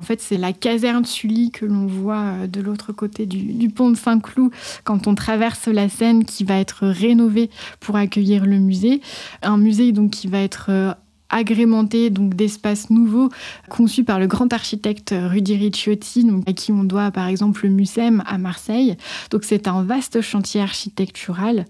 en 0.00 0.02
fait, 0.02 0.20
c'est 0.20 0.38
la 0.38 0.52
caserne 0.52 1.04
Sully 1.04 1.50
que 1.50 1.66
l'on 1.66 1.86
voit 1.86 2.46
de 2.48 2.60
l'autre 2.60 2.85
côté 2.92 3.26
du, 3.26 3.68
pont 3.68 3.90
de 3.90 3.96
Saint-Cloud 3.96 4.52
quand 4.84 5.06
on 5.06 5.14
traverse 5.14 5.66
la 5.66 5.88
Seine 5.88 6.24
qui 6.24 6.44
va 6.44 6.58
être 6.58 6.86
rénovée 6.86 7.50
pour 7.80 7.96
accueillir 7.96 8.46
le 8.46 8.58
musée. 8.58 9.00
Un 9.42 9.58
musée 9.58 9.92
donc 9.92 10.10
qui 10.10 10.28
va 10.28 10.40
être 10.40 10.66
euh, 10.68 10.92
agrémenté 11.28 12.10
donc 12.10 12.34
d'espaces 12.34 12.90
nouveaux 12.90 13.30
conçus 13.68 14.04
par 14.04 14.18
le 14.18 14.26
grand 14.26 14.52
architecte 14.52 15.14
Rudy 15.16 15.56
Ricciotti, 15.56 16.26
à 16.46 16.52
qui 16.52 16.72
on 16.72 16.84
doit 16.84 17.10
par 17.10 17.26
exemple 17.26 17.64
le 17.64 17.70
Mucem 17.70 18.22
à 18.26 18.38
Marseille. 18.38 18.96
Donc 19.30 19.44
c'est 19.44 19.68
un 19.68 19.82
vaste 19.82 20.20
chantier 20.20 20.60
architectural 20.60 21.64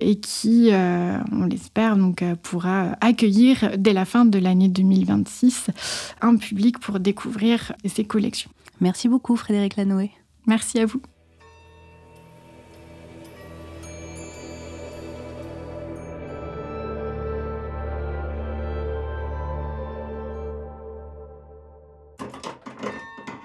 et 0.00 0.16
qui, 0.16 0.70
euh, 0.72 1.18
on 1.32 1.44
l'espère, 1.44 1.96
donc 1.96 2.22
euh, 2.22 2.34
pourra 2.42 2.96
accueillir 3.00 3.72
dès 3.78 3.92
la 3.92 4.04
fin 4.04 4.24
de 4.24 4.38
l'année 4.38 4.68
2026 4.68 5.68
un 6.20 6.36
public 6.36 6.78
pour 6.78 7.00
découvrir 7.00 7.72
ses 7.84 8.04
collections. 8.04 8.50
Merci 8.80 9.08
beaucoup 9.08 9.36
Frédéric 9.36 9.76
Lanoé. 9.76 10.10
Merci 10.46 10.80
à 10.80 10.86
vous. 10.86 11.02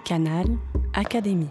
Canal 0.06 0.46
Académie. 0.94 1.48